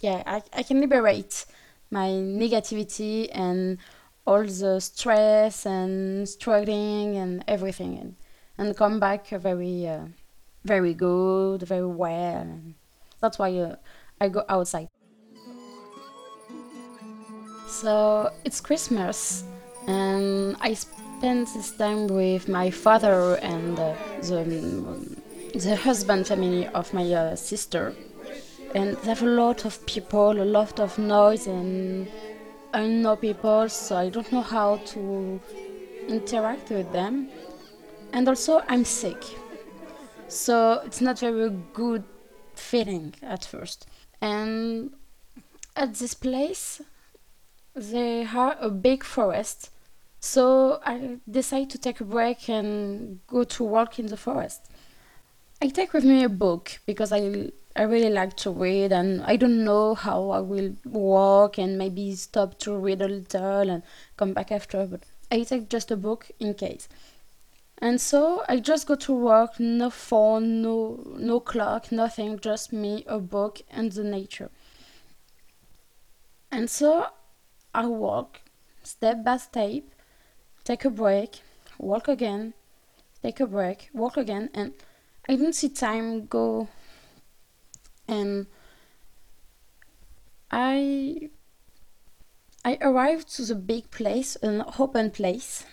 [0.00, 1.46] yeah, I, I can liberate
[1.90, 3.78] my negativity and
[4.26, 8.16] all the stress and struggling and everything and,
[8.58, 10.06] and come back very uh,
[10.64, 12.60] very good, very well.
[13.20, 13.76] That's why uh,
[14.20, 14.88] I go outside.
[17.66, 19.44] So it's Christmas,
[19.86, 25.16] and I spend this time with my father and uh, the um,
[25.52, 27.96] the husband family of my uh, sister.
[28.74, 32.10] And have a lot of people, a lot of noise, and
[32.72, 33.68] unknown people.
[33.68, 35.40] So I don't know how to
[36.08, 37.30] interact with them.
[38.12, 39.24] And also, I'm sick
[40.28, 42.04] so it's not very good
[42.54, 43.86] feeling at first.
[44.20, 44.92] And
[45.76, 46.80] at this place,
[47.74, 49.70] they have a big forest.
[50.20, 54.70] So I decide to take a break and go to walk in the forest.
[55.60, 59.36] I take with me a book because I I really like to read and I
[59.36, 63.82] don't know how I will walk and maybe stop to read a little and
[64.16, 65.00] come back after but
[65.32, 66.88] I take just a book in case.
[67.84, 73.04] And so I just go to work, no phone, no no clock, nothing, just me,
[73.06, 74.50] a book, and the nature.
[76.50, 77.08] And so
[77.74, 78.40] I walk
[78.82, 79.82] step by step,
[80.64, 81.42] take a break,
[81.78, 82.54] walk again,
[83.22, 84.72] take a break, walk again, and
[85.28, 86.68] I don't see time go.
[88.08, 88.46] And
[90.50, 91.28] I
[92.64, 95.66] I arrived to the big place, an open place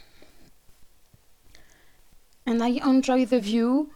[2.51, 3.91] and I enjoy the view,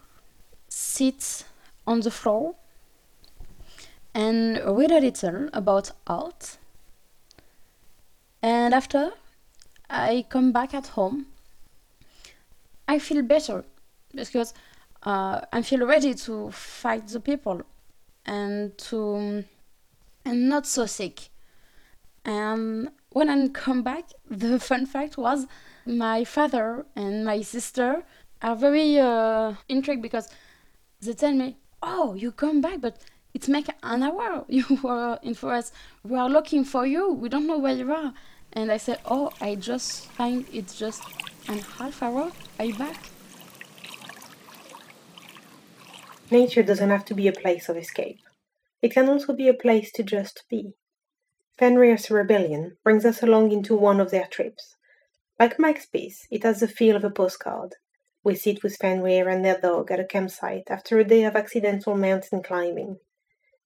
[0.69, 1.43] sit
[1.85, 2.55] on the floor,
[4.13, 6.57] and read a little about art.
[8.41, 9.11] And after
[9.89, 11.25] I come back at home,
[12.87, 13.65] I feel better
[14.13, 14.53] because
[15.03, 17.61] uh, I feel ready to fight the people
[18.25, 19.43] and to
[20.23, 21.27] and not so sick.
[22.23, 25.45] And when I come back, the fun fact was
[25.85, 28.03] my father and my sister
[28.41, 30.29] are very uh, intrigued because
[31.01, 32.97] they tell me, "Oh, you come back, but
[33.33, 35.73] it's make an hour you were in forest.
[36.03, 37.11] We are looking for you.
[37.13, 38.13] We don't know where you are."
[38.53, 41.03] And I said, "Oh, I just find it's just
[41.47, 42.31] an half hour.
[42.59, 42.97] I back."
[46.31, 48.19] Nature doesn't have to be a place of escape.
[48.81, 50.73] it can also be a place to just be.
[51.59, 54.75] Fenrir's Rebellion brings us along into one of their trips.
[55.39, 57.75] Like Mike's piece, it has the feel of a postcard.
[58.25, 61.95] We sit with Fenrir and their dog at a campsite after a day of accidental
[61.95, 62.97] mountain climbing.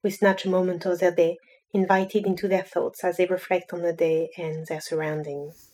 [0.04, 1.38] We snatch a moment of their day,
[1.74, 5.70] invited into their thoughts as they reflect on the day and their surroundings.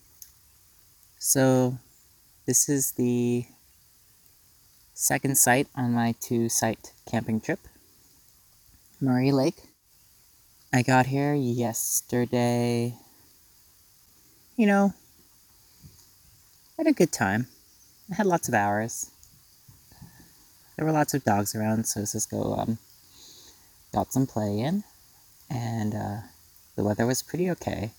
[1.17, 1.79] So,
[2.45, 3.45] this is the
[4.93, 7.59] second site on my two site camping trip
[9.01, 9.63] Murray Lake.
[10.71, 12.93] I got here yesterday.
[14.55, 14.93] You know,
[16.77, 17.47] had a good time.
[18.11, 19.09] I had lots of hours.
[20.75, 22.77] There were lots of dogs around, so Cisco um,
[23.93, 24.83] got some play in,
[25.49, 26.17] and uh,
[26.75, 27.91] the weather was pretty okay.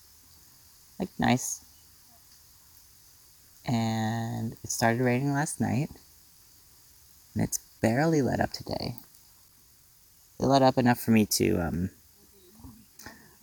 [1.01, 1.65] Like, nice.
[3.65, 5.89] And it started raining last night,
[7.35, 8.95] and it's barely let up today.
[10.39, 11.91] It let up enough for me to um,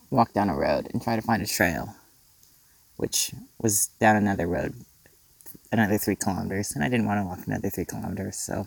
[0.08, 1.94] walk down a road and try to find a trail,
[2.96, 4.74] which was down another road,
[5.74, 8.66] another three kilometers, and I didn't want to walk another three kilometers, so.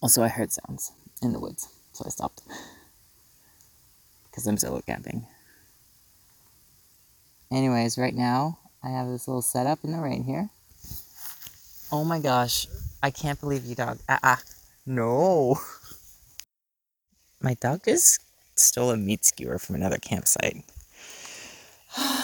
[0.00, 0.92] Also, I heard sounds
[1.22, 2.42] in the woods, so I stopped.
[4.24, 5.26] Because I'm solo camping.
[7.52, 10.48] Anyways, right now, I have this little setup in the rain here.
[11.92, 12.66] Oh my gosh,
[13.02, 13.98] I can't believe you, dog.
[14.08, 14.42] Ah, ah.
[14.86, 15.60] No.
[17.40, 18.20] My dog just
[18.56, 20.64] stole a meat skewer from another campsite.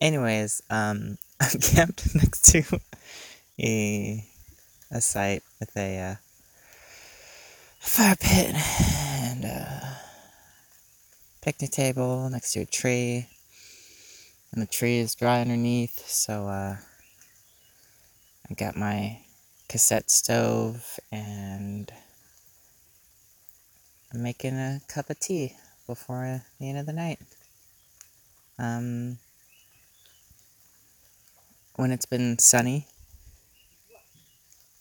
[0.00, 2.80] Anyways, um, I'm camped next to
[3.60, 4.24] a
[4.90, 6.14] a site with a uh,
[7.78, 9.98] fire pit and a
[11.42, 13.26] picnic table next to a tree,
[14.52, 16.08] and the tree is dry underneath.
[16.08, 16.76] So uh,
[18.50, 19.18] I got my
[19.68, 21.92] cassette stove and
[24.12, 25.54] I'm making a cup of tea
[25.86, 27.18] before the end of the night.
[28.58, 29.18] Um,
[31.78, 32.88] when it's been sunny,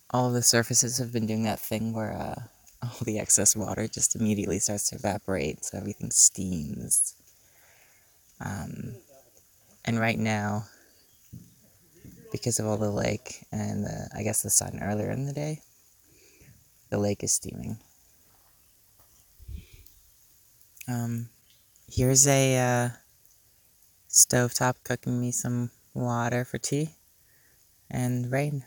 [0.09, 2.41] all the surfaces have been doing that thing where uh,
[2.83, 7.13] all the excess water just immediately starts to evaporate, so everything steams.
[8.43, 8.95] Um,
[9.85, 10.65] and right now,
[12.31, 15.61] because of all the lake and the, I guess the sun earlier in the day,
[16.89, 17.77] the lake is steaming.
[20.87, 21.29] Um,
[21.87, 22.89] here's a uh,
[24.09, 26.95] stovetop cooking me some water for tea
[27.89, 28.65] and rain.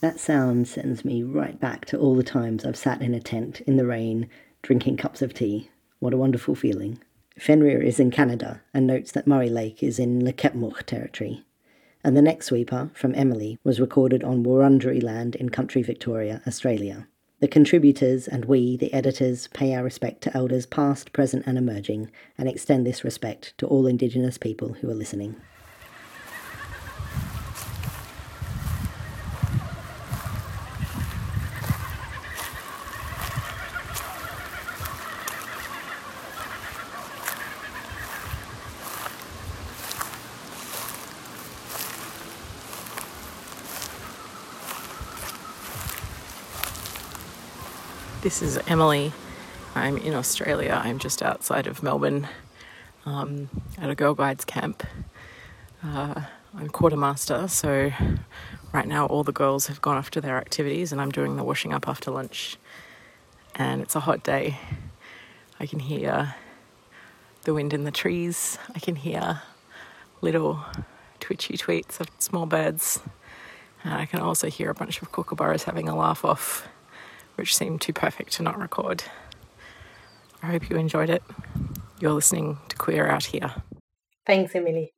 [0.00, 3.60] That sound sends me right back to all the times I've sat in a tent
[3.60, 4.30] in the rain,
[4.62, 5.70] drinking cups of tea.
[5.98, 7.00] What a wonderful feeling.
[7.40, 11.42] Fenrir is in Canada and notes that Murray Lake is in Nlaka'pamux territory.
[12.04, 17.08] And the next sweeper, from Emily, was recorded on Wurundjeri land in country Victoria, Australia.
[17.40, 22.10] The contributors and we, the editors, pay our respect to elders past, present, and emerging,
[22.36, 25.40] and extend this respect to all Indigenous people who are listening.
[48.22, 49.14] This is Emily.
[49.74, 50.78] I'm in Australia.
[50.84, 52.28] I'm just outside of Melbourne
[53.06, 53.48] um,
[53.78, 54.86] at a Girl Guides camp.
[55.82, 56.20] Uh,
[56.54, 57.90] I'm quartermaster, so
[58.74, 61.44] right now all the girls have gone off to their activities and I'm doing the
[61.44, 62.58] washing up after lunch.
[63.54, 64.58] And it's a hot day.
[65.58, 66.34] I can hear
[67.44, 68.58] the wind in the trees.
[68.74, 69.40] I can hear
[70.20, 70.62] little
[71.20, 73.00] twitchy tweets of small birds.
[73.82, 76.68] And I can also hear a bunch of kookaburras having a laugh off
[77.40, 79.02] which seemed too perfect to not record.
[80.42, 81.22] I hope you enjoyed it.
[81.98, 83.54] You're listening to Queer Out Here.
[84.26, 84.92] Thanks, Emily.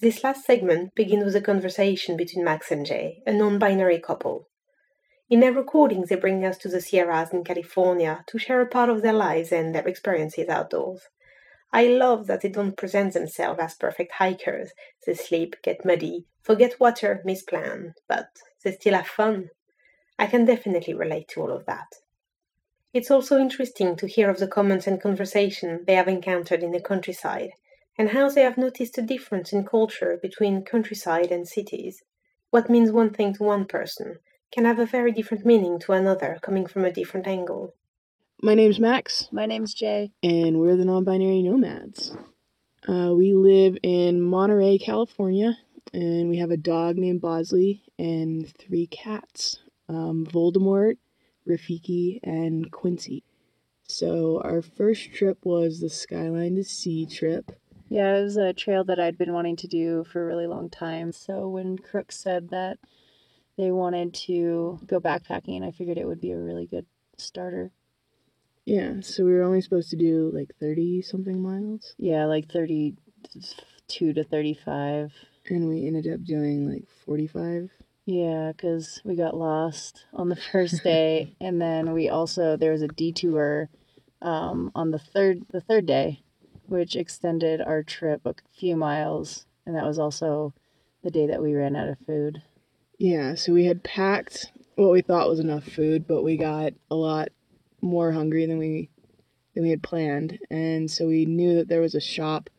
[0.00, 4.48] This last segment begins with a conversation between Max and Jay, a non binary couple.
[5.28, 8.88] In their recordings, they bring us to the Sierras in California to share a part
[8.88, 11.02] of their lives and their experiences outdoors.
[11.74, 14.70] I love that they don't present themselves as perfect hikers.
[15.04, 18.28] They sleep, get muddy, forget water, miss plan, but
[18.64, 19.50] they still have fun.
[20.18, 21.88] I can definitely relate to all of that.
[22.94, 26.80] It's also interesting to hear of the comments and conversation they have encountered in the
[26.80, 27.50] countryside,
[27.98, 32.02] and how they have noticed a difference in culture between countryside and cities.
[32.50, 34.16] What means one thing to one person
[34.50, 37.74] can have a very different meaning to another coming from a different angle.
[38.42, 39.28] My name's Max.
[39.32, 40.12] My name's Jay.
[40.22, 42.16] And we're the non binary nomads.
[42.88, 45.58] Uh, we live in Monterey, California,
[45.92, 49.58] and we have a dog named Bosley and three cats
[49.88, 50.96] um, Voldemort,
[51.48, 53.24] Rafiki, and Quincy.
[53.88, 57.52] So, our first trip was the Skyline to Sea trip.
[57.88, 60.68] Yeah, it was a trail that I'd been wanting to do for a really long
[60.68, 61.12] time.
[61.12, 62.78] So, when Crook said that
[63.56, 67.72] they wanted to go backpacking, I figured it would be a really good starter.
[68.64, 71.94] Yeah, so we were only supposed to do like 30 something miles.
[71.98, 72.96] Yeah, like 32
[74.12, 75.12] to 35.
[75.48, 77.70] And we ended up doing like 45.
[78.06, 82.82] Yeah, because we got lost on the first day, and then we also there was
[82.82, 83.68] a detour
[84.22, 86.22] um, on the third the third day,
[86.66, 90.54] which extended our trip a few miles, and that was also
[91.02, 92.42] the day that we ran out of food.
[92.98, 96.94] Yeah, so we had packed what we thought was enough food, but we got a
[96.94, 97.28] lot
[97.82, 98.88] more hungry than we
[99.54, 102.50] than we had planned, and so we knew that there was a shop,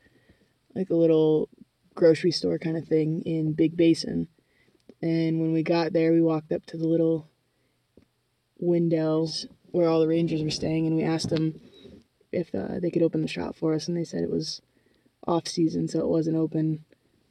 [0.76, 1.48] like a little
[1.96, 4.28] grocery store kind of thing in Big Basin
[5.02, 7.28] and when we got there, we walked up to the little
[8.60, 11.60] windows where all the rangers were staying, and we asked them
[12.32, 14.62] if uh, they could open the shop for us, and they said it was
[15.28, 16.84] off season, so it wasn't open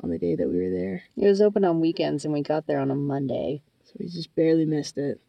[0.02, 1.02] on the day that we were there.
[1.16, 3.62] It was open on weekends, and we got there on a Monday.
[3.84, 5.20] So we just barely missed it.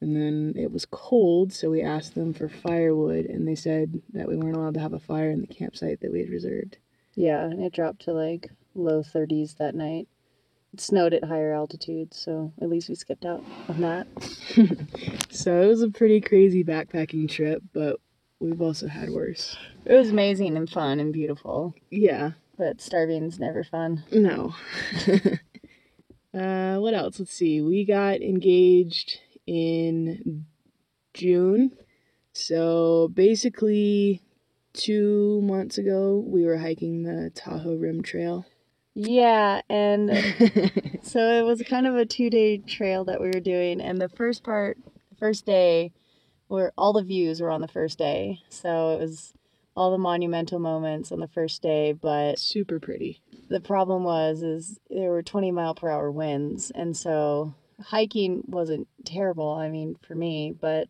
[0.00, 4.28] And then it was cold, so we asked them for firewood, and they said that
[4.28, 6.78] we weren't allowed to have a fire in the campsite that we had reserved.
[7.14, 10.08] Yeah, and it dropped to like low 30s that night.
[10.74, 14.08] It snowed at higher altitudes, so at least we skipped out on that.
[15.30, 18.00] so it was a pretty crazy backpacking trip, but
[18.40, 19.56] we've also had worse.
[19.84, 21.76] It was amazing and fun and beautiful.
[21.92, 22.32] Yeah.
[22.58, 24.02] But starving's never fun.
[24.10, 24.56] No.
[26.36, 27.20] uh, what else?
[27.20, 27.60] Let's see.
[27.60, 30.44] We got engaged in
[31.12, 31.70] June.
[32.32, 34.22] So basically,
[34.72, 38.44] two months ago, we were hiking the Tahoe Rim Trail.
[38.94, 40.10] Yeah, and
[41.02, 43.80] so it was kind of a two day trail that we were doing.
[43.80, 44.78] And the first part,
[45.10, 45.92] the first day,
[46.48, 48.40] where all the views were on the first day.
[48.50, 49.32] So it was
[49.76, 53.20] all the monumental moments on the first day, but super pretty.
[53.48, 58.86] The problem was is there were 20 mile per hour winds, and so hiking wasn't
[59.04, 59.50] terrible.
[59.50, 60.88] I mean, for me, but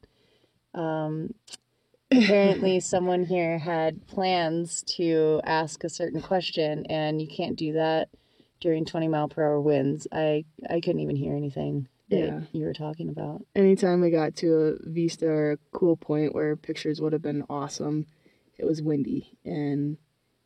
[0.75, 1.35] um,
[2.11, 8.09] apparently someone here had plans to ask a certain question and you can't do that
[8.61, 10.07] during 20 mile per hour winds.
[10.13, 12.41] I i couldn't even hear anything that yeah.
[12.53, 13.45] you were talking about.
[13.55, 17.45] Anytime we got to a vista or a cool point where pictures would have been
[17.49, 18.07] awesome
[18.59, 19.97] it was windy and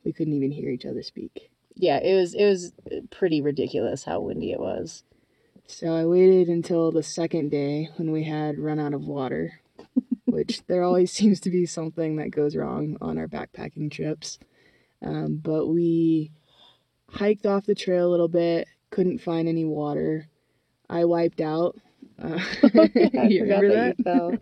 [0.05, 1.51] we couldn't even hear each other speak.
[1.75, 2.73] Yeah it was it was
[3.11, 5.05] pretty ridiculous how windy it was.
[5.67, 9.61] So i waited until the second day when we had run out of water
[10.31, 14.39] which there always seems to be something that goes wrong on our backpacking trips.
[15.03, 16.33] Um, but we
[17.11, 20.29] hiked off the trail a little bit, couldn't find any water.
[20.91, 21.77] I wiped out.
[22.21, 22.39] Uh,
[23.29, 23.97] you remember that?
[23.99, 24.41] that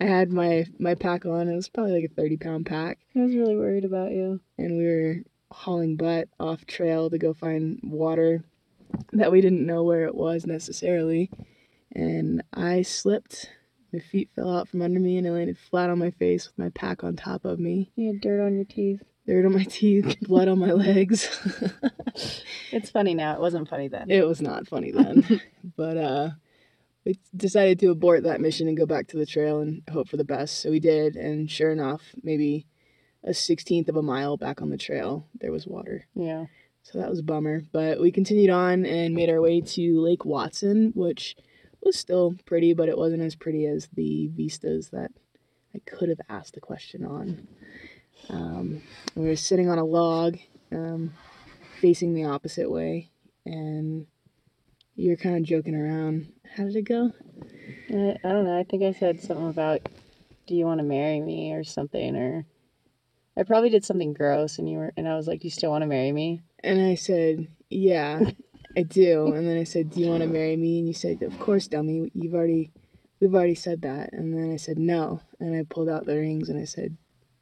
[0.00, 1.48] I had my my pack on.
[1.48, 2.98] It was probably like a thirty pound pack.
[3.14, 4.40] I was really worried about you.
[4.58, 5.16] And we were
[5.50, 8.44] hauling butt off trail to go find water
[9.12, 11.30] that we didn't know where it was necessarily.
[11.92, 13.50] And I slipped
[13.94, 16.58] my feet fell out from under me and I landed flat on my face with
[16.58, 17.92] my pack on top of me.
[17.94, 19.02] You had dirt on your teeth.
[19.26, 21.30] Dirt on my teeth, blood on my legs.
[22.72, 23.34] it's funny now.
[23.34, 24.10] It wasn't funny then.
[24.10, 25.40] It was not funny then.
[25.76, 26.30] but uh
[27.04, 30.16] we decided to abort that mission and go back to the trail and hope for
[30.16, 30.60] the best.
[30.60, 32.66] So we did, and sure enough, maybe
[33.22, 36.06] a sixteenth of a mile back on the trail, there was water.
[36.14, 36.46] Yeah.
[36.82, 37.62] So that was a bummer.
[37.72, 41.36] But we continued on and made our way to Lake Watson, which
[41.84, 45.10] was still pretty, but it wasn't as pretty as the vistas that
[45.74, 47.46] I could have asked the question on.
[48.30, 48.82] Um,
[49.14, 50.38] we were sitting on a log,
[50.72, 51.12] um,
[51.80, 53.10] facing the opposite way,
[53.44, 54.06] and
[54.96, 56.32] you're kind of joking around.
[56.56, 57.12] How did it go?
[57.90, 58.58] I, I don't know.
[58.58, 59.88] I think I said something about,
[60.46, 62.46] "Do you want to marry me?" or something, or
[63.36, 65.70] I probably did something gross, and you were, and I was like, "Do you still
[65.70, 68.20] want to marry me?" And I said, "Yeah."
[68.76, 69.32] I do.
[69.32, 70.78] And then I said, Do you want to marry me?
[70.78, 72.10] And you said, Of course, dummy.
[72.14, 72.70] You've already,
[73.20, 74.12] we've already said that.
[74.12, 75.20] And then I said, No.
[75.40, 76.96] And I pulled out the rings and I said,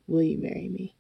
[0.07, 0.97] Will you marry me?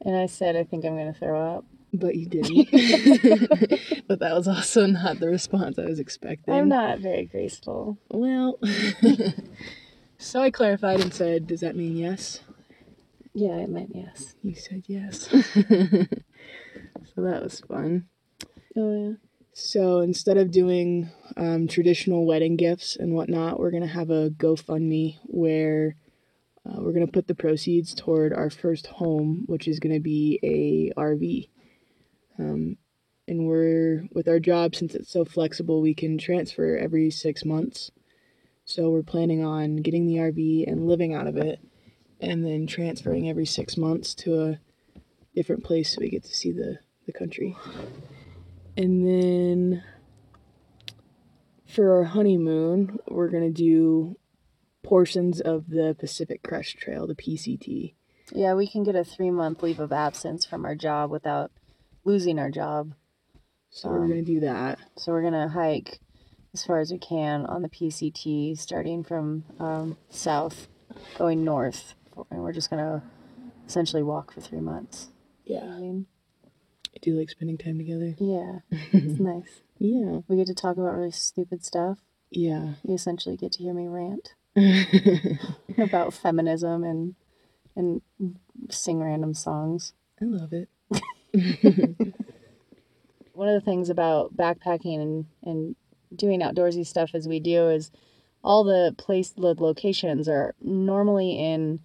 [0.00, 1.64] And I said, I think I'm going to throw up.
[1.92, 2.70] But you didn't.
[4.08, 6.52] but that was also not the response I was expecting.
[6.52, 7.96] I'm not very graceful.
[8.10, 8.58] Well,
[10.18, 12.40] so I clarified and said, Does that mean yes?
[13.32, 14.34] Yeah, it meant yes.
[14.42, 15.28] You said yes.
[15.30, 15.38] so
[17.16, 18.08] that was fun.
[18.76, 19.16] Oh, yeah.
[19.58, 24.28] So instead of doing um, traditional wedding gifts and whatnot, we're going to have a
[24.28, 25.96] GoFundMe where
[26.66, 30.00] uh, we're going to put the proceeds toward our first home, which is going to
[30.00, 31.48] be a RV.
[32.38, 32.76] Um,
[33.26, 37.90] and we're with our job since it's so flexible, we can transfer every six months.
[38.66, 41.60] So we're planning on getting the RV and living out of it,
[42.20, 44.60] and then transferring every six months to a
[45.34, 47.56] different place so we get to see the the country.
[48.76, 49.82] And then
[51.66, 54.16] for our honeymoon, we're gonna do
[54.82, 57.94] portions of the Pacific Crest Trail, the PCT.
[58.32, 61.50] Yeah, we can get a three month leave of absence from our job without
[62.04, 62.94] losing our job.
[63.70, 64.78] So we're gonna do that.
[64.96, 66.00] So we're gonna hike
[66.54, 70.68] as far as we can on the PCT, starting from um, south,
[71.18, 71.94] going north,
[72.30, 73.02] and we're just gonna
[73.66, 75.08] essentially walk for three months.
[75.44, 75.64] Yeah.
[75.64, 76.15] I mean, I
[77.06, 78.14] do like spending time together.
[78.18, 78.58] yeah,
[78.92, 79.62] it's nice.
[79.78, 80.20] Yeah.
[80.28, 81.98] We get to talk about really stupid stuff.
[82.30, 82.74] Yeah.
[82.82, 84.34] You essentially get to hear me rant
[85.78, 87.14] about feminism and
[87.76, 88.02] and
[88.70, 89.92] sing random songs.
[90.20, 90.68] I love it.
[93.34, 95.76] One of the things about backpacking and, and
[96.14, 97.90] doing outdoorsy stuff as we do is
[98.42, 101.80] all the place the locations are normally in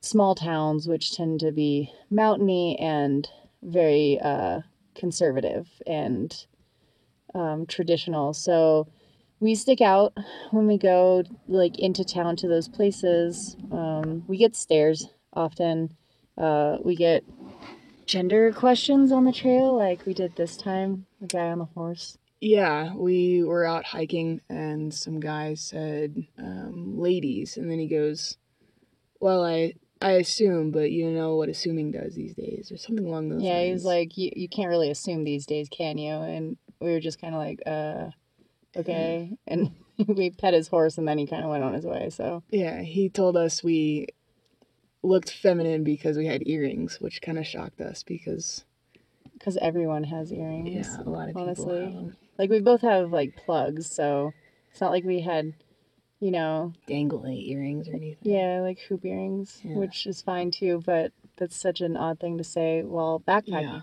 [0.00, 3.28] small towns which tend to be mountainy and
[3.62, 4.60] very uh,
[4.94, 6.46] conservative and
[7.34, 8.34] um, traditional.
[8.34, 8.88] So
[9.40, 10.12] we stick out
[10.50, 13.56] when we go like into town to those places.
[13.70, 15.96] Um, we get stares often.
[16.36, 17.24] Uh, we get
[18.06, 21.06] gender questions on the trail, like we did this time.
[21.20, 22.18] The guy on the horse.
[22.40, 28.38] Yeah, we were out hiking and some guy said um, ladies, and then he goes,
[29.20, 33.28] "Well, I I assume, but you know what assuming does these days, or something along
[33.30, 36.12] those Yeah, lines." he was like, you, you can't really assume these days, can you?
[36.12, 38.10] And we were just kind of like, uh,
[38.76, 39.36] okay.
[39.46, 39.72] And
[40.06, 42.10] we pet his horse, and then he kind of went on his way.
[42.10, 44.06] So Yeah, he told us we
[45.02, 48.64] looked feminine because we had earrings, which kind of shocked us because
[49.34, 50.74] because everyone has earrings.
[50.74, 52.12] Yeah, a lot of people honestly.
[52.38, 54.32] Like we both have like plugs, so
[54.70, 55.54] it's not like we had,
[56.20, 58.32] you know, dangly earrings or anything.
[58.32, 59.76] yeah, like hoop earrings, Yeah.
[59.76, 60.82] which is fine too.
[60.84, 63.62] But that's such an odd thing to say while backpacking.
[63.62, 63.80] Yeah.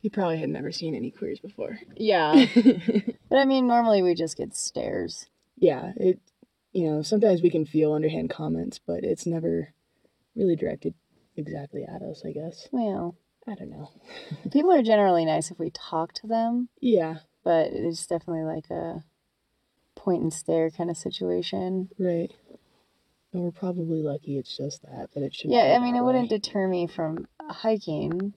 [0.00, 1.78] He probably had never seen any queers before.
[1.96, 2.44] Yeah.
[3.30, 5.26] but I mean, normally we just get stares.
[5.56, 6.18] Yeah, it
[6.72, 9.72] you know, sometimes we can feel underhand comments, but it's never
[10.34, 10.92] really directed
[11.36, 12.68] exactly at us, I guess.
[12.72, 13.14] Well,
[13.46, 13.90] I don't know.
[14.52, 19.04] people are generally nice if we talk to them, Yeah, but it's definitely like a
[19.94, 21.90] point and stare kind of situation.
[21.98, 22.30] right.
[23.32, 26.28] And we're probably lucky it's just that, but it should Yeah, I mean, it wouldn't
[26.30, 28.32] deter me from hiking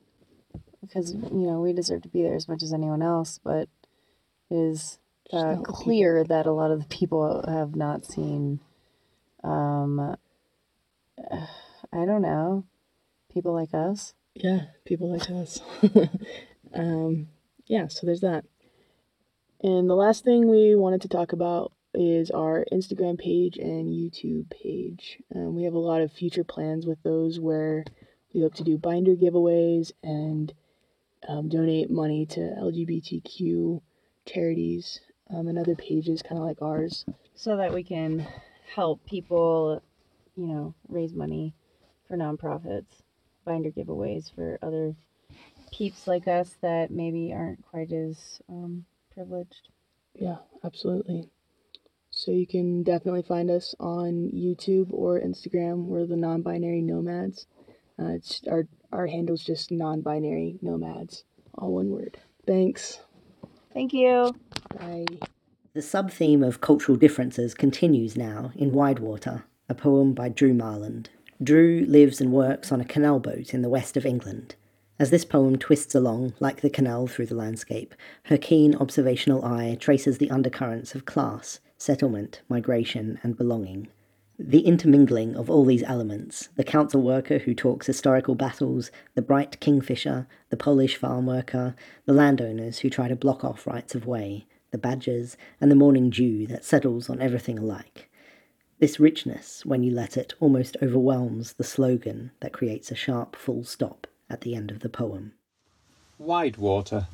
[0.81, 3.69] because you know we deserve to be there as much as anyone else, but
[4.49, 4.97] it is
[5.31, 8.59] uh, clear that a lot of the people have not seen.
[9.43, 10.17] Um,
[11.31, 12.65] I don't know,
[13.31, 14.13] people like us.
[14.35, 15.61] Yeah, people like us.
[16.73, 17.27] um,
[17.65, 18.45] yeah, so there's that.
[19.61, 24.49] And the last thing we wanted to talk about is our Instagram page and YouTube
[24.51, 25.17] page.
[25.35, 27.83] Um, we have a lot of future plans with those where
[28.33, 30.53] we hope to do binder giveaways and
[31.27, 33.81] um, donate money to LGBTQ
[34.25, 34.99] charities
[35.33, 37.05] um, and other pages kind of like ours.
[37.33, 38.27] so that we can
[38.75, 39.81] help people,
[40.35, 41.53] you know, raise money
[42.07, 43.01] for nonprofits,
[43.43, 44.95] binder giveaways for other
[45.71, 48.85] peeps like us that maybe aren't quite as um,
[49.17, 49.69] privileged.
[50.13, 51.29] Yeah, absolutely.
[52.11, 55.85] So you can definitely find us on YouTube or Instagram.
[55.85, 57.47] We're the non-binary nomads.
[57.99, 61.23] Uh, it's our our handle's just non-binary nomads,
[61.57, 62.19] all one word.
[62.45, 62.99] Thanks.
[63.73, 64.33] Thank you.
[64.79, 65.05] Bye.
[65.73, 71.09] The sub theme of cultural differences continues now in Widewater, a poem by Drew Marland.
[71.43, 74.55] Drew lives and works on a canal boat in the west of England.
[74.99, 77.93] As this poem twists along, like the canal through the landscape,
[78.23, 83.89] her keen observational eye traces the undercurrents of class, settlement, migration, and belonging.
[84.39, 89.59] The intermingling of all these elements the council worker who talks historical battles, the bright
[89.59, 91.75] kingfisher, the Polish farm worker,
[92.05, 96.09] the landowners who try to block off rights of way, the badgers, and the morning
[96.09, 98.09] dew that settles on everything alike.
[98.79, 103.63] This richness, when you let it, almost overwhelms the slogan that creates a sharp full
[103.63, 105.33] stop at the end of the poem.
[106.21, 107.07] Widewater.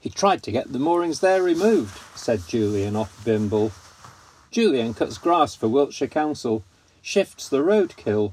[0.00, 3.72] He tried to get the moorings there removed, said Julian off Bimble.
[4.50, 6.64] Julian cuts grass for Wiltshire Council,
[7.02, 8.32] shifts the roadkill.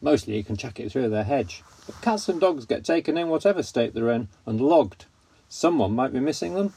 [0.00, 3.28] Mostly you can chuck it through their hedge, but cats and dogs get taken in
[3.28, 5.06] whatever state they're in and logged.
[5.48, 6.74] Someone might be missing them.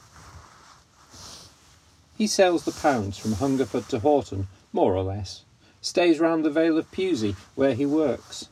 [2.18, 5.44] He sails the pounds from Hungerford to Horton, more or less.
[5.82, 8.48] Stays round the Vale of Pewsey, where he works.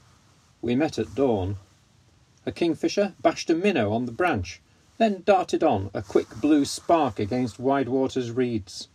[0.61, 1.57] We met at dawn.
[2.45, 4.61] A kingfisher bashed a minnow on the branch,
[4.97, 8.87] then darted on, a quick blue spark against Widewater's reeds.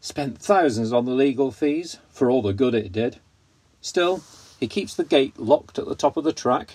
[0.00, 3.18] Spent thousands on the legal fees, for all the good it did.
[3.80, 4.22] Still,
[4.58, 6.74] he keeps the gate locked at the top of the track.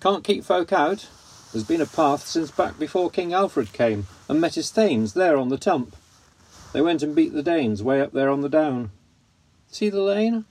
[0.00, 1.08] Can't keep folk out.
[1.52, 5.36] There's been a path since back before King Alfred came and met his thanes there
[5.36, 5.96] on the tump.
[6.72, 8.90] They went and beat the Danes way up there on the down.
[9.68, 10.44] See the lane?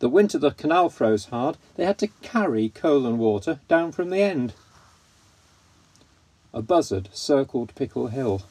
[0.00, 4.08] The winter the canal froze hard, they had to carry coal and water down from
[4.08, 4.54] the end.
[6.54, 8.42] A buzzard circled Picked Hill.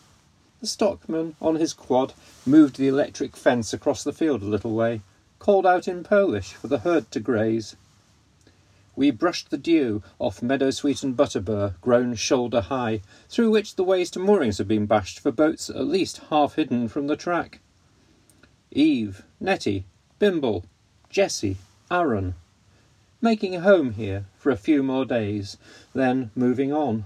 [0.61, 2.13] The stockman, on his quad,
[2.45, 5.01] moved the electric fence across the field a little way,
[5.39, 7.75] called out in Polish for the herd to graze.
[8.95, 13.83] We brushed the dew off meadow sweet and butterbur, grown shoulder high, through which the
[13.83, 17.59] ways to moorings had been bashed for boats at least half hidden from the track.
[18.69, 19.85] Eve, Nettie,
[20.19, 20.65] Bimble,
[21.09, 21.57] Jessie,
[21.89, 22.35] Aaron,
[23.19, 25.57] making a home here for a few more days,
[25.93, 27.05] then moving on.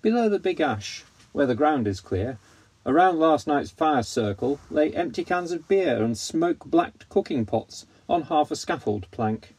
[0.00, 2.38] Below the big ash, where the ground is clear,
[2.86, 7.84] around last night's fire circle lay empty cans of beer and smoke blacked cooking pots
[8.08, 9.54] on half a scaffold plank.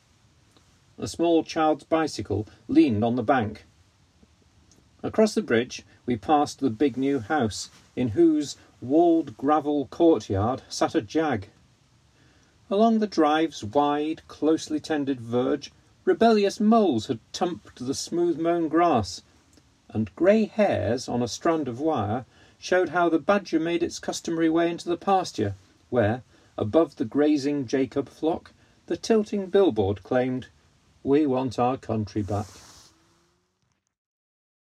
[0.98, 3.66] A small child's bicycle leaned on the bank.
[5.04, 10.96] Across the bridge we passed the big new house, in whose walled gravel courtyard sat
[10.96, 11.50] a jag.
[12.72, 15.74] Along the drive's wide, closely tended verge,
[16.06, 19.24] rebellious moles had tumped the smooth mown grass,
[19.90, 22.26] and grey hairs on a strand of wire
[22.58, 25.56] showed how the badger made its customary way into the pasture,
[25.90, 26.24] where,
[26.58, 28.54] above the grazing Jacob flock,
[28.86, 30.48] the tilting billboard claimed,
[31.04, 32.48] We want our country back.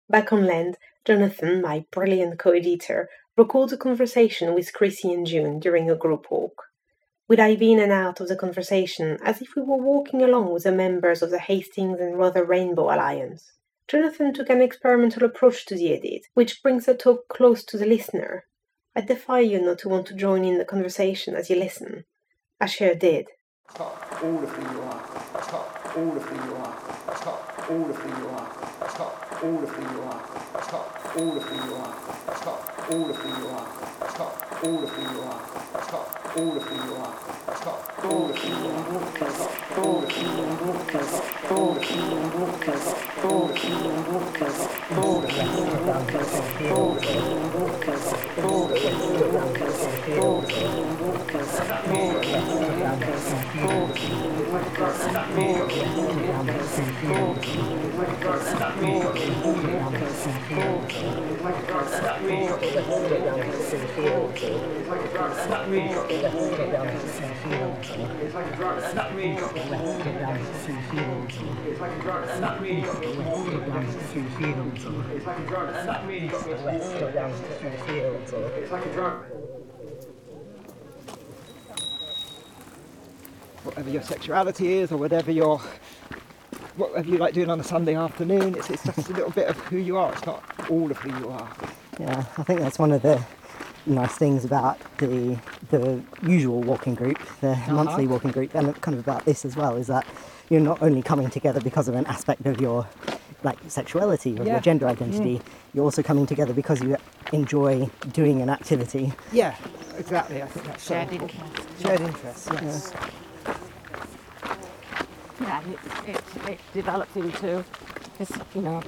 [0.07, 5.89] Back on land, Jonathan, my brilliant co-editor, recalled a conversation with Chrissy and June during
[5.89, 6.68] a group walk.
[7.29, 10.63] We dive in and out of the conversation as if we were walking along with
[10.63, 13.51] the members of the Hastings and Rother Rainbow Alliance.
[13.87, 17.85] Jonathan took an experimental approach to the edit, which brings the talk close to the
[17.85, 18.45] listener.
[18.95, 22.05] I defy you not to want to join in the conversation as you listen.
[22.59, 23.27] Asher did.
[23.79, 25.05] all of you are.
[25.97, 26.77] all of you are.
[27.69, 28.49] all of you are.
[29.43, 30.23] all of you are.
[31.15, 31.93] all of you are.
[32.89, 33.67] all of you are.
[34.63, 36.18] all of you are.
[36.31, 36.61] Thank
[43.05, 43.08] you.
[71.69, 72.83] It's like a drug, it's not me
[78.57, 79.25] it's like a drug.
[83.63, 85.59] Whatever your sexuality is or whatever your
[86.77, 89.57] whatever you like doing on a Sunday afternoon, it's, it's just a little bit of
[89.57, 91.49] who you are, it's not all of who you are.
[91.99, 93.21] Yeah, I think that's one of the
[93.85, 95.37] nice things about the
[95.69, 97.73] the usual walking group, the uh-huh.
[97.73, 100.05] monthly walking group, and kind of about this as well, is that
[100.49, 102.87] you're not only coming together because of an aspect of your
[103.43, 104.53] like sexuality or yeah.
[104.53, 105.41] your gender identity, mm.
[105.73, 106.97] you're also coming together because you
[107.31, 109.13] enjoy doing an activity.
[109.31, 109.55] Yeah,
[109.97, 110.41] exactly.
[110.41, 111.81] I think that's shared interest.
[111.81, 112.49] Shared interest.
[112.51, 112.93] Yes.
[115.39, 115.63] Yeah, yeah
[116.07, 117.63] it, it, it developed into
[118.17, 118.31] this.
[118.53, 118.83] You know,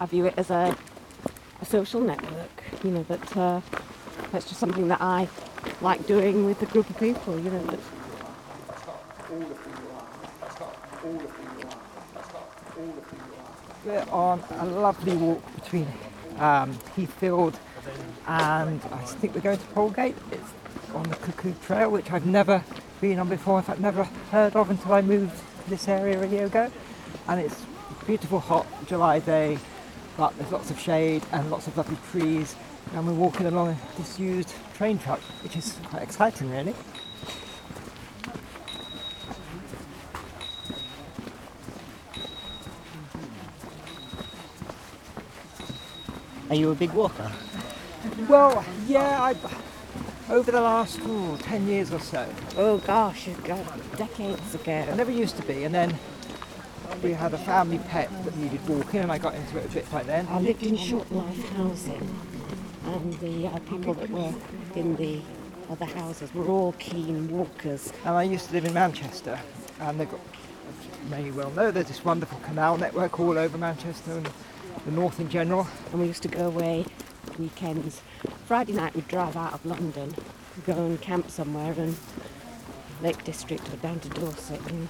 [0.00, 0.76] I view it as a
[1.60, 2.50] a social network.
[2.82, 3.36] You know that.
[3.36, 3.60] Uh,
[4.34, 5.28] that's just something that I
[5.80, 7.62] like doing with a group of people, you know.
[7.66, 7.78] That...
[13.84, 15.86] We're on a lovely walk between
[16.38, 17.58] um, Heathfield
[18.26, 20.14] and I think we're going to Polegate.
[20.32, 20.50] It's
[20.94, 22.64] on the Cuckoo Trail, which I've never
[23.02, 26.26] been on before, in fact, never heard of until I moved to this area a
[26.26, 26.70] year ago.
[27.28, 27.62] And it's
[28.00, 29.58] a beautiful, hot July day,
[30.16, 32.56] but there's lots of shade and lots of lovely trees
[32.94, 36.74] and we're walking along a disused train track, which is quite exciting really.
[46.54, 47.32] Are you a big walker?
[48.28, 49.34] Well, yeah, I,
[50.32, 52.28] over the last ooh, 10 years or so.
[52.56, 54.86] Oh gosh, God, decades ago.
[54.88, 55.98] I never used to be, and then
[57.02, 59.92] we had a family pet that needed walking, and I got into it a bit
[59.92, 60.28] like then.
[60.30, 62.08] I lived in short life housing,
[62.84, 64.32] and the uh, people that were
[64.76, 65.22] in the
[65.68, 67.92] other houses were all keen walkers.
[68.04, 69.40] And I used to live in Manchester,
[69.80, 73.58] and they've got, as you may well know, there's this wonderful canal network all over
[73.58, 74.30] Manchester and
[74.84, 75.66] the north in general.
[75.90, 76.84] And we used to go away
[77.38, 78.02] weekends.
[78.46, 80.14] Friday night we'd drive out of London,
[80.66, 81.96] go and camp somewhere in
[83.02, 84.88] Lake District or down to Dorset and,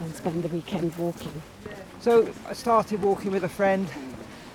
[0.00, 1.42] and spend the weekend walking.
[2.00, 3.88] So I started walking with a friend,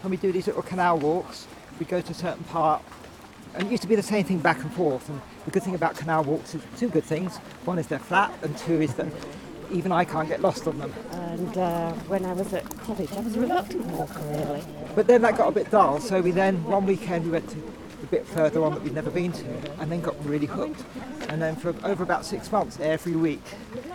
[0.01, 1.47] and we do these little canal walks.
[1.79, 2.81] We go to a certain part,
[3.53, 5.07] and it used to be the same thing back and forth.
[5.09, 7.37] And the good thing about canal walks is two good things.
[7.65, 9.07] One is they're flat, and two is that
[9.71, 10.93] even I can't get lost on them.
[11.11, 14.63] And uh, when I was at college, I was a reluctant walker, really.
[14.95, 17.57] But then that got a bit dull, so we then, one weekend, we went to
[18.03, 19.45] a bit further on that we'd never been to,
[19.79, 20.83] and then got really hooked.
[21.29, 23.43] And then for over about six months, every week,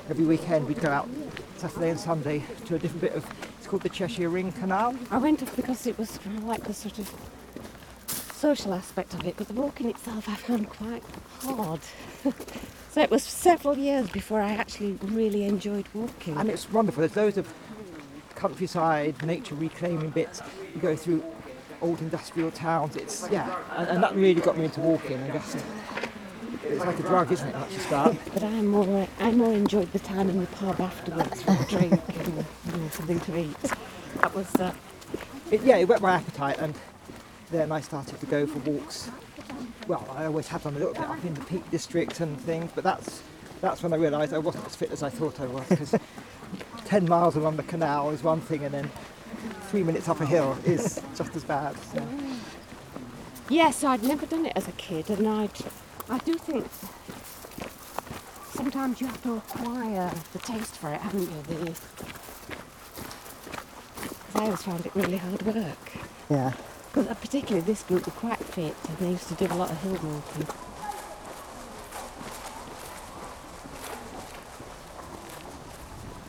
[0.09, 1.09] every weekend, we'd go out
[1.57, 3.25] Saturday and Sunday to a different bit of,
[3.59, 4.97] it's called the Cheshire Ring Canal.
[5.11, 7.13] I went off because it was like the sort of
[8.41, 11.03] social aspect of it, but the walking itself I found quite
[11.43, 11.81] hard.
[12.91, 16.39] so it was several years before I actually really enjoyed walking.
[16.39, 17.03] And it's wonderful.
[17.03, 17.53] There's loads of
[18.37, 20.41] countryside, nature reclaiming bits.
[20.75, 21.23] You go through
[21.83, 22.97] old industrial towns.
[22.97, 25.23] It's yeah, and, and that really got me into walking.
[25.23, 25.55] I guess
[26.65, 27.55] it's like a drug, isn't it?
[27.55, 28.17] Once you start.
[28.33, 32.01] But I more I more enjoyed the time in the pub afterwards for a drink
[32.17, 33.57] and something to eat.
[34.23, 34.73] That was uh,
[35.51, 36.75] It, yeah, it whet my appetite, and
[37.51, 39.11] then I started to go for walks.
[39.89, 42.71] Well, I always have done a little bit up in the Peak District and things,
[42.75, 43.23] but that's
[43.61, 45.69] that's when I realised I wasn't as fit as I thought I was.
[45.69, 45.95] Because
[46.85, 48.91] ten miles along the canal is one thing, and then
[49.69, 51.77] three minutes up a hill is just as bad.
[51.93, 52.07] So.
[53.49, 53.71] yeah.
[53.71, 55.49] So I'd never done it as a kid, and I
[56.09, 56.67] I do think
[58.53, 61.43] sometimes you have to acquire the taste for it, haven't you?
[61.49, 61.77] The,
[64.35, 65.93] I always found it really hard work.
[66.31, 66.53] Yeah.
[66.93, 69.81] Because particularly this group were quite fit, and they used to do a lot of
[69.81, 70.47] hill walking.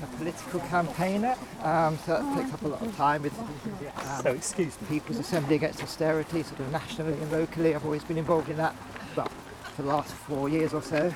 [0.03, 4.32] a political campaigner, um, so that takes up a lot of time with um, So,
[4.32, 4.88] excuse me.
[4.88, 7.76] People's Assembly Against Austerity, sort of nationally and locally.
[7.76, 8.76] I've always been involved in that,
[9.16, 9.30] well,
[9.76, 11.14] for the last four years or so.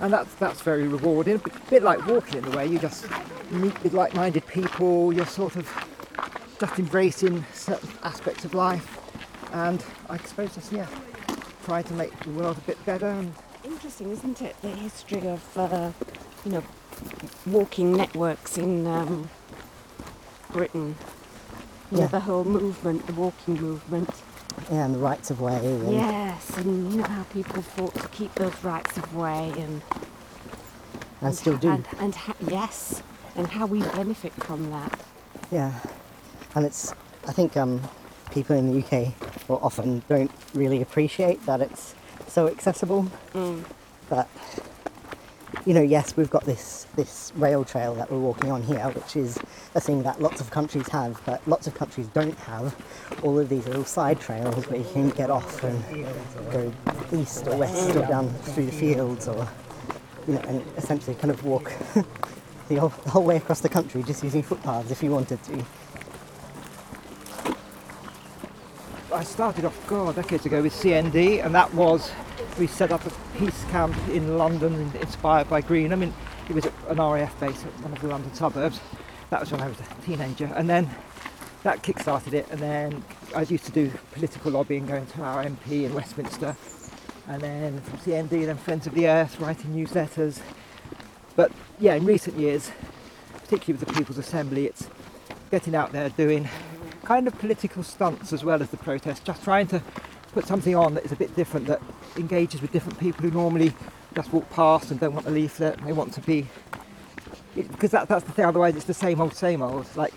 [0.00, 1.36] And that's, that's very rewarding.
[1.36, 3.06] A bit, bit like walking in a way, you just
[3.50, 5.68] meet with like-minded people, you're sort of
[6.60, 8.98] just embracing certain aspects of life.
[9.52, 10.86] And I suppose just, yeah,
[11.64, 13.32] trying to make the world a bit better and
[13.64, 14.56] Interesting, isn't it?
[14.62, 15.90] The history of, uh,
[16.44, 16.62] you know,
[17.44, 19.28] walking networks in um,
[20.52, 20.94] Britain.
[21.90, 22.08] You know, Yeah.
[22.08, 24.08] the whole movement, the walking movement.
[24.70, 25.56] Yeah, and the rights of way.
[25.56, 29.82] And Yes, and you know how people fought to keep those rights of way and
[31.20, 31.70] And still do.
[31.70, 33.02] And, and ha- yes,
[33.36, 34.98] and how we benefit from that.
[35.50, 35.72] Yeah,
[36.54, 36.92] and it's.
[37.26, 37.82] I think um,
[38.30, 41.94] people in the UK will often don't really appreciate that it's
[42.26, 43.10] so accessible.
[43.34, 43.64] Mm.
[44.08, 44.28] But
[45.66, 49.16] you know, yes, we've got this this rail trail that we're walking on here, which
[49.16, 49.38] is
[49.74, 52.74] a thing that lots of countries have, but lots of countries don't have.
[53.22, 56.06] All of these little side trails where you can get off and
[56.50, 56.72] go
[57.12, 59.48] east or west or down through the fields, or
[60.26, 61.72] you know, and essentially kind of walk
[62.68, 65.64] the whole way across the country just using footpaths if you wanted to.
[69.18, 72.12] I started off, God, decades ago with CND, and that was
[72.56, 75.92] we set up a peace camp in London, inspired by Green.
[75.92, 76.14] I mean,
[76.48, 78.78] it was an RAF base at one of the London suburbs.
[79.30, 80.88] That was when I was a teenager, and then
[81.64, 82.46] that kick-started it.
[82.52, 83.02] And then
[83.34, 86.56] I used to do political lobbying, going to our MP in Westminster,
[87.26, 90.40] and then from CND, then Friends of the Earth, writing newsletters.
[91.34, 91.50] But
[91.80, 92.70] yeah, in recent years,
[93.32, 94.86] particularly with the People's Assembly, it's
[95.50, 96.48] getting out there doing
[97.08, 99.82] kind of political stunts as well as the protest, just trying to
[100.32, 101.80] put something on that is a bit different, that
[102.18, 103.72] engages with different people who normally
[104.14, 106.46] just walk past and don't want the leaflet, they want to be.
[107.54, 109.86] Because that, that's the thing, otherwise it's the same old, same old.
[109.96, 110.12] Like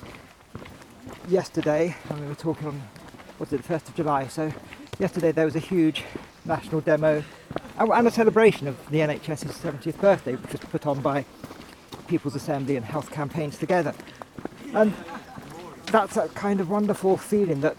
[1.29, 2.81] yesterday, when we were talking on,
[3.39, 4.27] was it the 1st of July?
[4.27, 4.51] So
[4.99, 6.03] yesterday there was a huge
[6.43, 7.23] national demo
[7.77, 11.23] and a celebration of the NHS's 70th birthday, which was put on by
[12.09, 13.93] People's Assembly and Health Campaigns together.
[14.73, 14.93] And
[15.91, 17.77] that's a kind of wonderful feeling that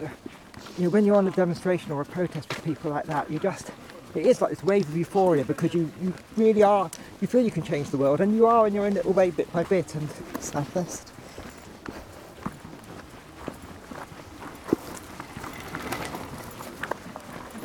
[0.77, 3.39] you know when you're on a demonstration or a protest with people like that, you
[3.39, 3.71] just
[4.15, 6.89] it is like this wave of euphoria because you, you really are
[7.21, 9.31] you feel you can change the world and you are in your own little way
[9.31, 10.07] bit by bit and
[10.39, 11.11] Southwest.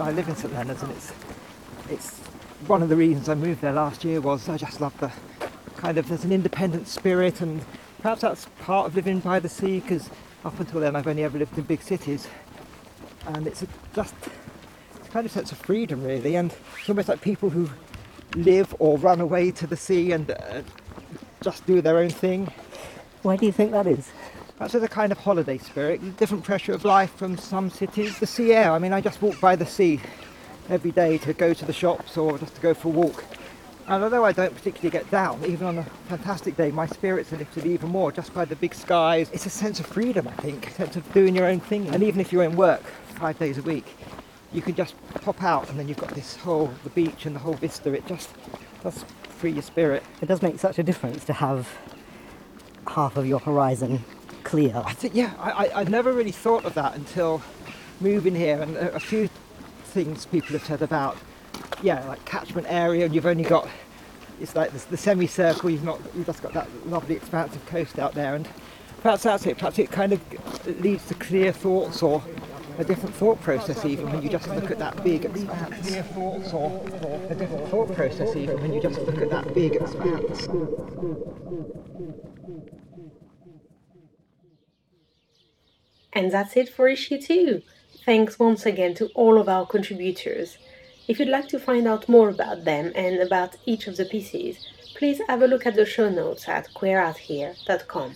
[0.01, 1.13] I live in St Leonard's and it's
[1.91, 2.19] it's
[2.67, 5.13] one of the reasons I moved there last year was I just love the
[5.77, 7.65] kind of there's an independent spirit and
[8.01, 10.09] perhaps that's part of living by the sea because
[10.45, 12.29] up until then I've only ever lived in big cities,
[13.27, 14.15] and it's a, just
[14.97, 17.69] it's kind of sense of freedom really, and it's almost like people who
[18.35, 20.63] live or run away to the sea and uh,
[21.43, 22.51] just do their own thing.
[23.23, 24.11] Why do you think that is?
[24.59, 28.19] That's a kind of holiday spirit, different pressure of life from some cities.
[28.19, 30.01] The sea air, I mean, I just walk by the sea
[30.69, 33.25] every day to go to the shops or just to go for a walk.
[33.89, 37.39] And although I don't particularly get down, even on a fantastic day, my spirits are
[37.39, 39.31] lifted even more just by the big skies.
[39.33, 41.89] It's a sense of freedom, I think, a sense of doing your own thing.
[41.89, 42.83] And even if you're in work
[43.15, 43.87] five days a week,
[44.53, 47.41] you can just pop out and then you've got this whole, the beach and the
[47.41, 47.91] whole vista.
[47.95, 48.29] It just
[48.83, 50.03] does free your spirit.
[50.21, 51.67] It does make such a difference to have
[52.89, 54.05] half of your horizon
[54.45, 54.83] clear.
[54.85, 57.43] I think, yeah, I, I, I never really thought of that until
[58.01, 59.31] moving here and a, a few
[59.85, 61.17] things people have said about,
[61.83, 63.69] yeah, like catchment area and you've only got,
[64.41, 68.15] it's like the, the semicircle, you've not, you've just got that lovely expansive coast out
[68.15, 68.49] there and
[69.03, 72.23] perhaps that's it, perhaps it kind of leads to clear thoughts or
[72.79, 75.89] a different thought process even when you just look at that big expanse.
[75.89, 76.87] Clear thoughts or
[77.29, 80.49] a different thought process even when you just look at that big expanse.
[86.13, 87.63] And that's it for issue 2.
[88.05, 90.57] Thanks once again to all of our contributors.
[91.09, 94.59] If you'd like to find out more about them and about each of the pieces,
[94.95, 98.15] please have a look at the show notes at queerouthere.com.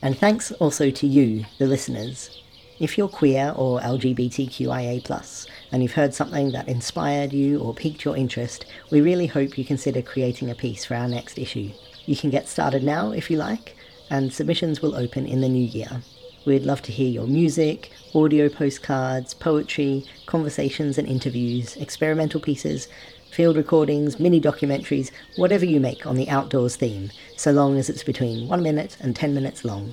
[0.00, 2.42] And thanks also to you, the listeners.
[2.78, 8.16] If you're queer or LGBTQIA, and you've heard something that inspired you or piqued your
[8.16, 11.70] interest, we really hope you consider creating a piece for our next issue.
[12.06, 13.76] You can get started now if you like,
[14.08, 16.00] and submissions will open in the new year.
[16.46, 22.88] We'd love to hear your music, audio postcards, poetry, conversations and interviews, experimental pieces,
[23.30, 28.02] field recordings, mini documentaries, whatever you make on the outdoors theme, so long as it's
[28.02, 29.92] between one minute and ten minutes long.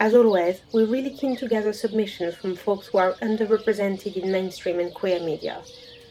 [0.00, 4.80] As always, we're really keen to gather submissions from folks who are underrepresented in mainstream
[4.80, 5.62] and queer media.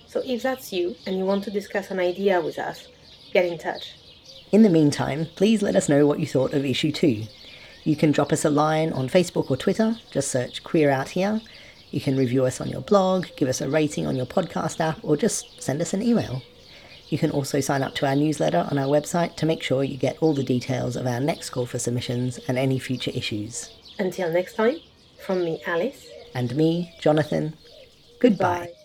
[0.07, 2.87] So if that's you and you want to discuss an idea with us,
[3.33, 3.95] get in touch.
[4.53, 7.25] In the meantime, please let us know what you thought of issue 2.
[7.83, 11.41] You can drop us a line on Facebook or Twitter, just search Queer Out Here.
[11.91, 14.99] You can review us on your blog, give us a rating on your podcast app,
[15.01, 16.41] or just send us an email.
[17.09, 19.97] You can also sign up to our newsletter on our website to make sure you
[19.97, 23.71] get all the details of our next call for submissions and any future issues.
[23.97, 24.77] Until next time,
[25.25, 26.05] from me, Alice.
[26.35, 27.55] And me, Jonathan,
[28.19, 28.67] goodbye.
[28.67, 28.78] Bye.